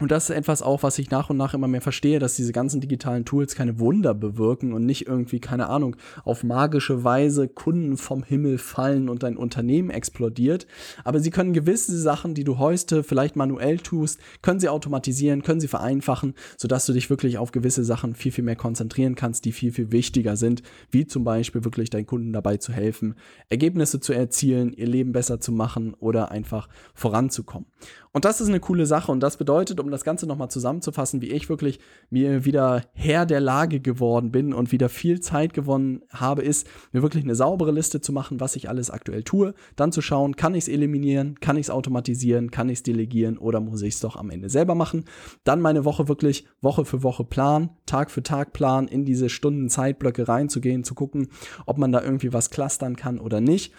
und 0.00 0.10
das 0.10 0.28
ist 0.28 0.36
etwas 0.36 0.60
auch, 0.60 0.82
was 0.82 0.98
ich 0.98 1.12
nach 1.12 1.30
und 1.30 1.36
nach 1.36 1.54
immer 1.54 1.68
mehr 1.68 1.80
verstehe, 1.80 2.18
dass 2.18 2.34
diese 2.34 2.52
ganzen 2.52 2.80
digitalen 2.80 3.24
Tools 3.24 3.54
keine 3.54 3.78
Wunder 3.78 4.12
bewirken 4.12 4.72
und 4.72 4.84
nicht 4.84 5.06
irgendwie, 5.06 5.38
keine 5.38 5.68
Ahnung, 5.68 5.94
auf 6.24 6.42
magische 6.42 7.04
Weise 7.04 7.46
Kunden 7.46 7.96
vom 7.96 8.24
Himmel 8.24 8.58
fallen 8.58 9.08
und 9.08 9.22
dein 9.22 9.36
Unternehmen 9.36 9.90
explodiert. 9.90 10.66
Aber 11.04 11.20
sie 11.20 11.30
können 11.30 11.52
gewisse 11.52 11.96
Sachen, 11.96 12.34
die 12.34 12.42
du 12.42 12.58
heute 12.58 13.04
vielleicht 13.04 13.36
manuell 13.36 13.78
tust, 13.78 14.18
können 14.42 14.58
sie 14.58 14.68
automatisieren, 14.68 15.42
können 15.42 15.60
sie 15.60 15.68
vereinfachen, 15.68 16.34
sodass 16.56 16.86
du 16.86 16.92
dich 16.92 17.08
wirklich 17.08 17.38
auf 17.38 17.52
gewisse 17.52 17.84
Sachen 17.84 18.16
viel, 18.16 18.32
viel 18.32 18.44
mehr 18.44 18.56
konzentrieren 18.56 19.14
kannst, 19.14 19.44
die 19.44 19.52
viel, 19.52 19.70
viel 19.70 19.92
wichtiger 19.92 20.36
sind, 20.36 20.62
wie 20.90 21.06
zum 21.06 21.22
Beispiel 21.22 21.62
wirklich 21.62 21.90
deinen 21.90 22.06
Kunden 22.06 22.32
dabei 22.32 22.56
zu 22.56 22.72
helfen, 22.72 23.14
Ergebnisse 23.48 24.00
zu 24.00 24.12
erzielen, 24.12 24.72
ihr 24.72 24.88
Leben 24.88 25.12
besser 25.12 25.38
zu 25.38 25.52
machen 25.52 25.94
oder 25.94 26.32
einfach 26.32 26.68
voranzukommen. 26.94 27.68
Und 28.14 28.24
das 28.24 28.40
ist 28.40 28.48
eine 28.48 28.60
coole 28.60 28.86
Sache 28.86 29.10
und 29.10 29.20
das 29.20 29.36
bedeutet, 29.36 29.80
um 29.84 29.90
das 29.90 30.04
Ganze 30.04 30.26
nochmal 30.26 30.50
zusammenzufassen, 30.50 31.22
wie 31.22 31.30
ich 31.30 31.48
wirklich 31.48 31.78
mir 32.10 32.44
wieder 32.44 32.82
Herr 32.92 33.26
der 33.26 33.40
Lage 33.40 33.80
geworden 33.80 34.32
bin 34.32 34.52
und 34.52 34.72
wieder 34.72 34.88
viel 34.88 35.20
Zeit 35.20 35.54
gewonnen 35.54 36.02
habe, 36.10 36.42
ist, 36.42 36.66
mir 36.92 37.02
wirklich 37.02 37.24
eine 37.24 37.34
saubere 37.34 37.70
Liste 37.70 38.00
zu 38.00 38.12
machen, 38.12 38.40
was 38.40 38.56
ich 38.56 38.68
alles 38.68 38.90
aktuell 38.90 39.22
tue, 39.22 39.54
dann 39.76 39.92
zu 39.92 40.00
schauen, 40.00 40.36
kann 40.36 40.54
ich 40.54 40.64
es 40.64 40.68
eliminieren, 40.68 41.38
kann 41.40 41.56
ich 41.56 41.66
es 41.66 41.70
automatisieren, 41.70 42.50
kann 42.50 42.68
ich 42.68 42.78
es 42.78 42.82
delegieren 42.82 43.38
oder 43.38 43.60
muss 43.60 43.82
ich 43.82 43.94
es 43.94 44.00
doch 44.00 44.16
am 44.16 44.30
Ende 44.30 44.48
selber 44.48 44.74
machen. 44.74 45.04
Dann 45.44 45.60
meine 45.60 45.84
Woche 45.84 46.08
wirklich 46.08 46.46
Woche 46.60 46.84
für 46.84 47.02
Woche 47.02 47.24
planen, 47.24 47.70
Tag 47.86 48.10
für 48.10 48.22
Tag 48.22 48.52
planen, 48.52 48.88
in 48.88 49.04
diese 49.04 49.28
Stunden 49.28 49.68
Zeitblöcke 49.68 50.26
reinzugehen, 50.26 50.84
zu 50.84 50.94
gucken, 50.94 51.28
ob 51.66 51.78
man 51.78 51.92
da 51.92 52.02
irgendwie 52.02 52.32
was 52.32 52.50
clustern 52.50 52.96
kann 52.96 53.18
oder 53.20 53.40
nicht 53.40 53.72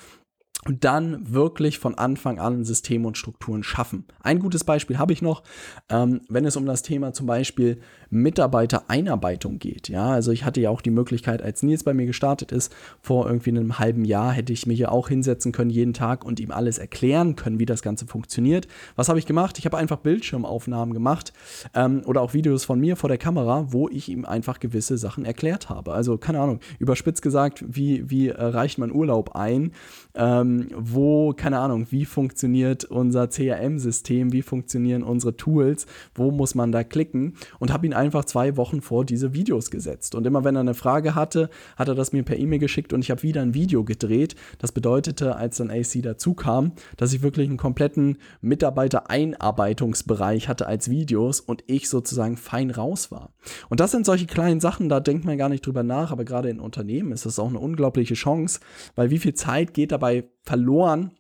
und 0.67 0.83
dann 0.83 1.31
wirklich 1.31 1.79
von 1.79 1.95
Anfang 1.95 2.39
an 2.39 2.65
Systeme 2.65 3.07
und 3.07 3.17
Strukturen 3.17 3.63
schaffen. 3.63 4.05
Ein 4.21 4.39
gutes 4.39 4.63
Beispiel 4.63 4.97
habe 4.97 5.13
ich 5.13 5.21
noch, 5.21 5.43
ähm, 5.89 6.21
wenn 6.27 6.45
es 6.45 6.57
um 6.57 6.65
das 6.65 6.81
Thema 6.81 7.13
zum 7.13 7.27
Beispiel 7.27 7.79
Mitarbeitereinarbeitung 8.09 9.59
geht. 9.59 9.89
Ja, 9.89 10.09
also 10.09 10.31
ich 10.31 10.43
hatte 10.43 10.61
ja 10.61 10.69
auch 10.69 10.81
die 10.81 10.89
Möglichkeit, 10.91 11.41
als 11.41 11.61
Nils 11.61 11.83
bei 11.83 11.93
mir 11.93 12.05
gestartet 12.05 12.51
ist, 12.51 12.73
vor 13.01 13.27
irgendwie 13.27 13.51
einem 13.51 13.77
halben 13.77 14.05
Jahr, 14.05 14.31
hätte 14.31 14.53
ich 14.53 14.65
mich 14.65 14.79
ja 14.79 14.89
auch 14.89 15.09
hinsetzen 15.09 15.51
können 15.51 15.69
jeden 15.69 15.93
Tag 15.93 16.25
und 16.25 16.39
ihm 16.39 16.51
alles 16.51 16.77
erklären 16.77 17.35
können, 17.35 17.59
wie 17.59 17.65
das 17.65 17.81
Ganze 17.81 18.07
funktioniert. 18.07 18.67
Was 18.95 19.09
habe 19.09 19.19
ich 19.19 19.25
gemacht? 19.25 19.59
Ich 19.59 19.65
habe 19.65 19.77
einfach 19.77 19.97
Bildschirmaufnahmen 19.97 20.93
gemacht 20.93 21.33
ähm, 21.75 22.01
oder 22.05 22.21
auch 22.21 22.33
Videos 22.33 22.65
von 22.65 22.79
mir 22.79 22.95
vor 22.95 23.09
der 23.09 23.17
Kamera, 23.17 23.67
wo 23.71 23.87
ich 23.89 24.09
ihm 24.09 24.25
einfach 24.25 24.59
gewisse 24.59 24.97
Sachen 24.97 25.25
erklärt 25.25 25.69
habe. 25.69 25.93
Also 25.93 26.17
keine 26.17 26.39
Ahnung, 26.39 26.59
überspitzt 26.79 27.21
gesagt, 27.21 27.63
wie, 27.67 28.09
wie 28.09 28.29
äh, 28.29 28.43
reicht 28.43 28.79
man 28.79 28.91
Urlaub 28.91 29.35
ein? 29.35 29.71
Ähm, 30.15 30.54
wo, 30.75 31.33
keine 31.33 31.59
Ahnung, 31.59 31.87
wie 31.89 32.05
funktioniert 32.05 32.85
unser 32.85 33.29
CRM-System, 33.29 34.31
wie 34.31 34.41
funktionieren 34.41 35.03
unsere 35.03 35.37
Tools, 35.37 35.85
wo 36.13 36.31
muss 36.31 36.55
man 36.55 36.71
da 36.71 36.83
klicken 36.83 37.33
und 37.59 37.73
habe 37.73 37.85
ihn 37.85 37.93
einfach 37.93 38.25
zwei 38.25 38.57
Wochen 38.57 38.81
vor 38.81 39.05
diese 39.05 39.33
Videos 39.33 39.71
gesetzt. 39.71 40.15
Und 40.15 40.27
immer 40.27 40.43
wenn 40.43 40.55
er 40.55 40.61
eine 40.61 40.73
Frage 40.73 41.15
hatte, 41.15 41.49
hat 41.75 41.87
er 41.87 41.95
das 41.95 42.13
mir 42.13 42.23
per 42.23 42.37
E-Mail 42.37 42.59
geschickt 42.59 42.93
und 42.93 43.01
ich 43.01 43.11
habe 43.11 43.23
wieder 43.23 43.41
ein 43.41 43.53
Video 43.53 43.83
gedreht. 43.83 44.35
Das 44.59 44.71
bedeutete, 44.71 45.35
als 45.35 45.57
dann 45.57 45.69
AC 45.69 46.01
dazu 46.01 46.33
kam, 46.33 46.73
dass 46.97 47.13
ich 47.13 47.21
wirklich 47.21 47.47
einen 47.47 47.57
kompletten 47.57 48.17
Mitarbeiter-Einarbeitungsbereich 48.41 50.47
hatte 50.47 50.67
als 50.67 50.89
Videos 50.89 51.39
und 51.39 51.63
ich 51.67 51.89
sozusagen 51.89 52.37
fein 52.37 52.71
raus 52.71 53.11
war. 53.11 53.33
Und 53.69 53.79
das 53.79 53.91
sind 53.91 54.05
solche 54.05 54.25
kleinen 54.25 54.59
Sachen, 54.59 54.89
da 54.89 54.99
denkt 54.99 55.25
man 55.25 55.37
gar 55.37 55.49
nicht 55.49 55.65
drüber 55.65 55.83
nach, 55.83 56.11
aber 56.11 56.25
gerade 56.25 56.49
in 56.49 56.59
Unternehmen 56.59 57.11
ist 57.11 57.25
das 57.25 57.39
auch 57.39 57.49
eine 57.49 57.59
unglaubliche 57.59 58.13
Chance, 58.13 58.59
weil 58.95 59.09
wie 59.09 59.19
viel 59.19 59.33
Zeit 59.33 59.73
geht 59.73 59.91
dabei 59.91 60.25
verloren, 60.45 61.11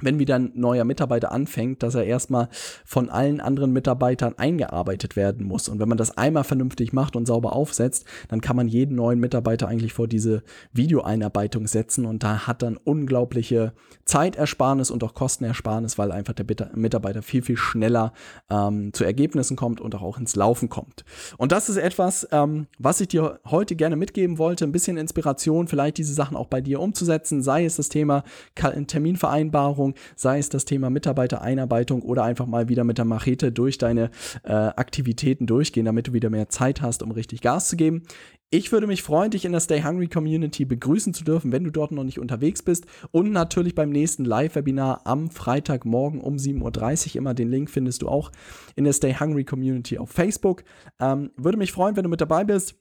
wenn 0.00 0.18
wieder 0.18 0.36
ein 0.36 0.52
neuer 0.54 0.84
Mitarbeiter 0.84 1.32
anfängt, 1.32 1.82
dass 1.82 1.94
er 1.94 2.04
erstmal 2.04 2.48
von 2.84 3.10
allen 3.10 3.40
anderen 3.40 3.72
Mitarbeitern 3.72 4.34
eingearbeitet 4.38 5.16
werden 5.16 5.46
muss. 5.46 5.68
Und 5.68 5.78
wenn 5.78 5.88
man 5.88 5.98
das 5.98 6.16
einmal 6.16 6.44
vernünftig 6.44 6.92
macht 6.92 7.16
und 7.16 7.26
sauber 7.26 7.52
aufsetzt, 7.52 8.04
dann 8.28 8.40
kann 8.40 8.56
man 8.56 8.68
jeden 8.68 8.96
neuen 8.96 9.20
Mitarbeiter 9.20 9.68
eigentlich 9.68 9.92
vor 9.92 10.08
diese 10.08 10.42
Videoeinarbeitung 10.72 11.66
setzen 11.66 12.06
und 12.06 12.22
da 12.22 12.46
hat 12.46 12.62
dann 12.62 12.76
unglaubliche 12.76 13.72
Zeitersparnis 14.04 14.90
und 14.90 15.04
auch 15.04 15.14
Kostenersparnis, 15.14 15.98
weil 15.98 16.12
einfach 16.12 16.34
der 16.34 16.46
Mitarbeiter 16.74 17.22
viel, 17.22 17.42
viel 17.42 17.56
schneller 17.56 18.12
ähm, 18.50 18.92
zu 18.92 19.04
Ergebnissen 19.04 19.56
kommt 19.56 19.80
und 19.80 19.94
auch 19.94 20.18
ins 20.18 20.36
Laufen 20.36 20.68
kommt. 20.68 21.04
Und 21.36 21.52
das 21.52 21.68
ist 21.68 21.76
etwas, 21.76 22.26
ähm, 22.32 22.66
was 22.78 23.00
ich 23.00 23.08
dir 23.08 23.40
heute 23.46 23.76
gerne 23.76 23.96
mitgeben 23.96 24.38
wollte, 24.38 24.64
ein 24.64 24.72
bisschen 24.72 24.96
Inspiration, 24.96 25.68
vielleicht 25.68 25.98
diese 25.98 26.14
Sachen 26.14 26.36
auch 26.36 26.46
bei 26.46 26.60
dir 26.60 26.80
umzusetzen, 26.80 27.42
sei 27.42 27.64
es 27.64 27.76
das 27.76 27.88
Thema 27.88 28.24
Terminvereinbarung, 28.54 29.87
sei 30.16 30.38
es 30.38 30.48
das 30.48 30.64
Thema 30.64 30.90
Mitarbeitereinarbeitung 30.90 32.02
oder 32.02 32.24
einfach 32.24 32.46
mal 32.46 32.68
wieder 32.68 32.84
mit 32.84 32.98
der 32.98 33.04
Machete 33.04 33.52
durch 33.52 33.78
deine 33.78 34.10
äh, 34.42 34.52
Aktivitäten 34.52 35.46
durchgehen, 35.46 35.84
damit 35.84 36.08
du 36.08 36.12
wieder 36.12 36.30
mehr 36.30 36.48
Zeit 36.48 36.82
hast, 36.82 37.02
um 37.02 37.10
richtig 37.10 37.40
Gas 37.40 37.68
zu 37.68 37.76
geben. 37.76 38.02
Ich 38.50 38.72
würde 38.72 38.86
mich 38.86 39.02
freuen, 39.02 39.30
dich 39.30 39.44
in 39.44 39.52
der 39.52 39.60
Stay 39.60 39.82
Hungry 39.82 40.08
Community 40.08 40.64
begrüßen 40.64 41.12
zu 41.12 41.22
dürfen, 41.22 41.52
wenn 41.52 41.64
du 41.64 41.70
dort 41.70 41.92
noch 41.92 42.04
nicht 42.04 42.18
unterwegs 42.18 42.62
bist. 42.62 42.86
Und 43.10 43.30
natürlich 43.30 43.74
beim 43.74 43.90
nächsten 43.90 44.24
Live-Webinar 44.24 45.02
am 45.04 45.30
Freitagmorgen 45.30 46.22
um 46.22 46.36
7.30 46.36 47.10
Uhr. 47.10 47.16
Immer 47.16 47.34
den 47.34 47.50
Link 47.50 47.68
findest 47.68 48.00
du 48.00 48.08
auch 48.08 48.32
in 48.74 48.84
der 48.84 48.94
Stay 48.94 49.14
Hungry 49.20 49.44
Community 49.44 49.98
auf 49.98 50.10
Facebook. 50.10 50.64
Ähm, 50.98 51.30
würde 51.36 51.58
mich 51.58 51.72
freuen, 51.72 51.96
wenn 51.96 52.04
du 52.04 52.08
mit 52.08 52.22
dabei 52.22 52.44
bist. 52.44 52.76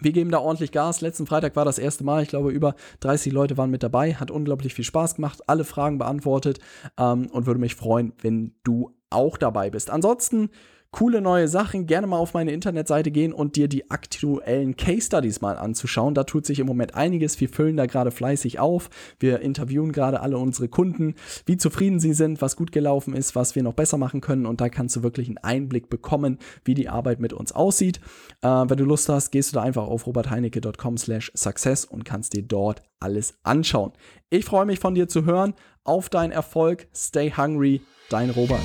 Wir 0.00 0.12
geben 0.12 0.30
da 0.30 0.38
ordentlich 0.38 0.72
Gas. 0.72 1.00
Letzten 1.00 1.26
Freitag 1.26 1.56
war 1.56 1.64
das 1.64 1.78
erste 1.78 2.04
Mal. 2.04 2.22
Ich 2.22 2.28
glaube, 2.28 2.50
über 2.50 2.74
30 3.00 3.32
Leute 3.32 3.56
waren 3.56 3.70
mit 3.70 3.82
dabei. 3.82 4.14
Hat 4.14 4.30
unglaublich 4.30 4.74
viel 4.74 4.84
Spaß 4.84 5.16
gemacht. 5.16 5.40
Alle 5.46 5.64
Fragen 5.64 5.98
beantwortet. 5.98 6.58
Ähm, 6.98 7.28
und 7.30 7.46
würde 7.46 7.60
mich 7.60 7.74
freuen, 7.74 8.12
wenn 8.20 8.54
du 8.64 8.94
auch 9.10 9.36
dabei 9.38 9.70
bist. 9.70 9.90
Ansonsten 9.90 10.50
coole 10.96 11.20
neue 11.20 11.46
Sachen, 11.46 11.86
gerne 11.86 12.06
mal 12.06 12.16
auf 12.16 12.32
meine 12.32 12.52
Internetseite 12.52 13.10
gehen 13.10 13.34
und 13.34 13.56
dir 13.56 13.68
die 13.68 13.90
aktuellen 13.90 14.76
Case 14.76 15.02
Studies 15.02 15.42
mal 15.42 15.58
anzuschauen. 15.58 16.14
Da 16.14 16.24
tut 16.24 16.46
sich 16.46 16.58
im 16.58 16.66
Moment 16.66 16.94
einiges. 16.94 17.38
Wir 17.38 17.50
füllen 17.50 17.76
da 17.76 17.84
gerade 17.84 18.10
fleißig 18.10 18.60
auf. 18.60 18.88
Wir 19.20 19.40
interviewen 19.40 19.92
gerade 19.92 20.20
alle 20.20 20.38
unsere 20.38 20.68
Kunden, 20.68 21.14
wie 21.44 21.58
zufrieden 21.58 22.00
sie 22.00 22.14
sind, 22.14 22.40
was 22.40 22.56
gut 22.56 22.72
gelaufen 22.72 23.14
ist, 23.14 23.36
was 23.36 23.54
wir 23.54 23.62
noch 23.62 23.74
besser 23.74 23.98
machen 23.98 24.22
können. 24.22 24.46
Und 24.46 24.62
da 24.62 24.70
kannst 24.70 24.96
du 24.96 25.02
wirklich 25.02 25.28
einen 25.28 25.36
Einblick 25.36 25.90
bekommen, 25.90 26.38
wie 26.64 26.72
die 26.72 26.88
Arbeit 26.88 27.20
mit 27.20 27.34
uns 27.34 27.52
aussieht. 27.52 28.00
Äh, 28.40 28.48
wenn 28.48 28.78
du 28.78 28.86
Lust 28.86 29.10
hast, 29.10 29.32
gehst 29.32 29.52
du 29.52 29.56
da 29.56 29.62
einfach 29.64 29.86
auf 29.86 30.06
robertheinecke.com 30.06 30.96
slash 30.96 31.30
success 31.34 31.84
und 31.84 32.06
kannst 32.06 32.32
dir 32.32 32.42
dort 32.42 32.82
alles 33.00 33.34
anschauen. 33.42 33.92
Ich 34.30 34.46
freue 34.46 34.64
mich 34.64 34.80
von 34.80 34.94
dir 34.94 35.08
zu 35.08 35.26
hören. 35.26 35.52
Auf 35.84 36.08
deinen 36.08 36.32
Erfolg. 36.32 36.88
Stay 36.94 37.30
hungry. 37.36 37.82
Dein 38.08 38.30
Robert. 38.30 38.64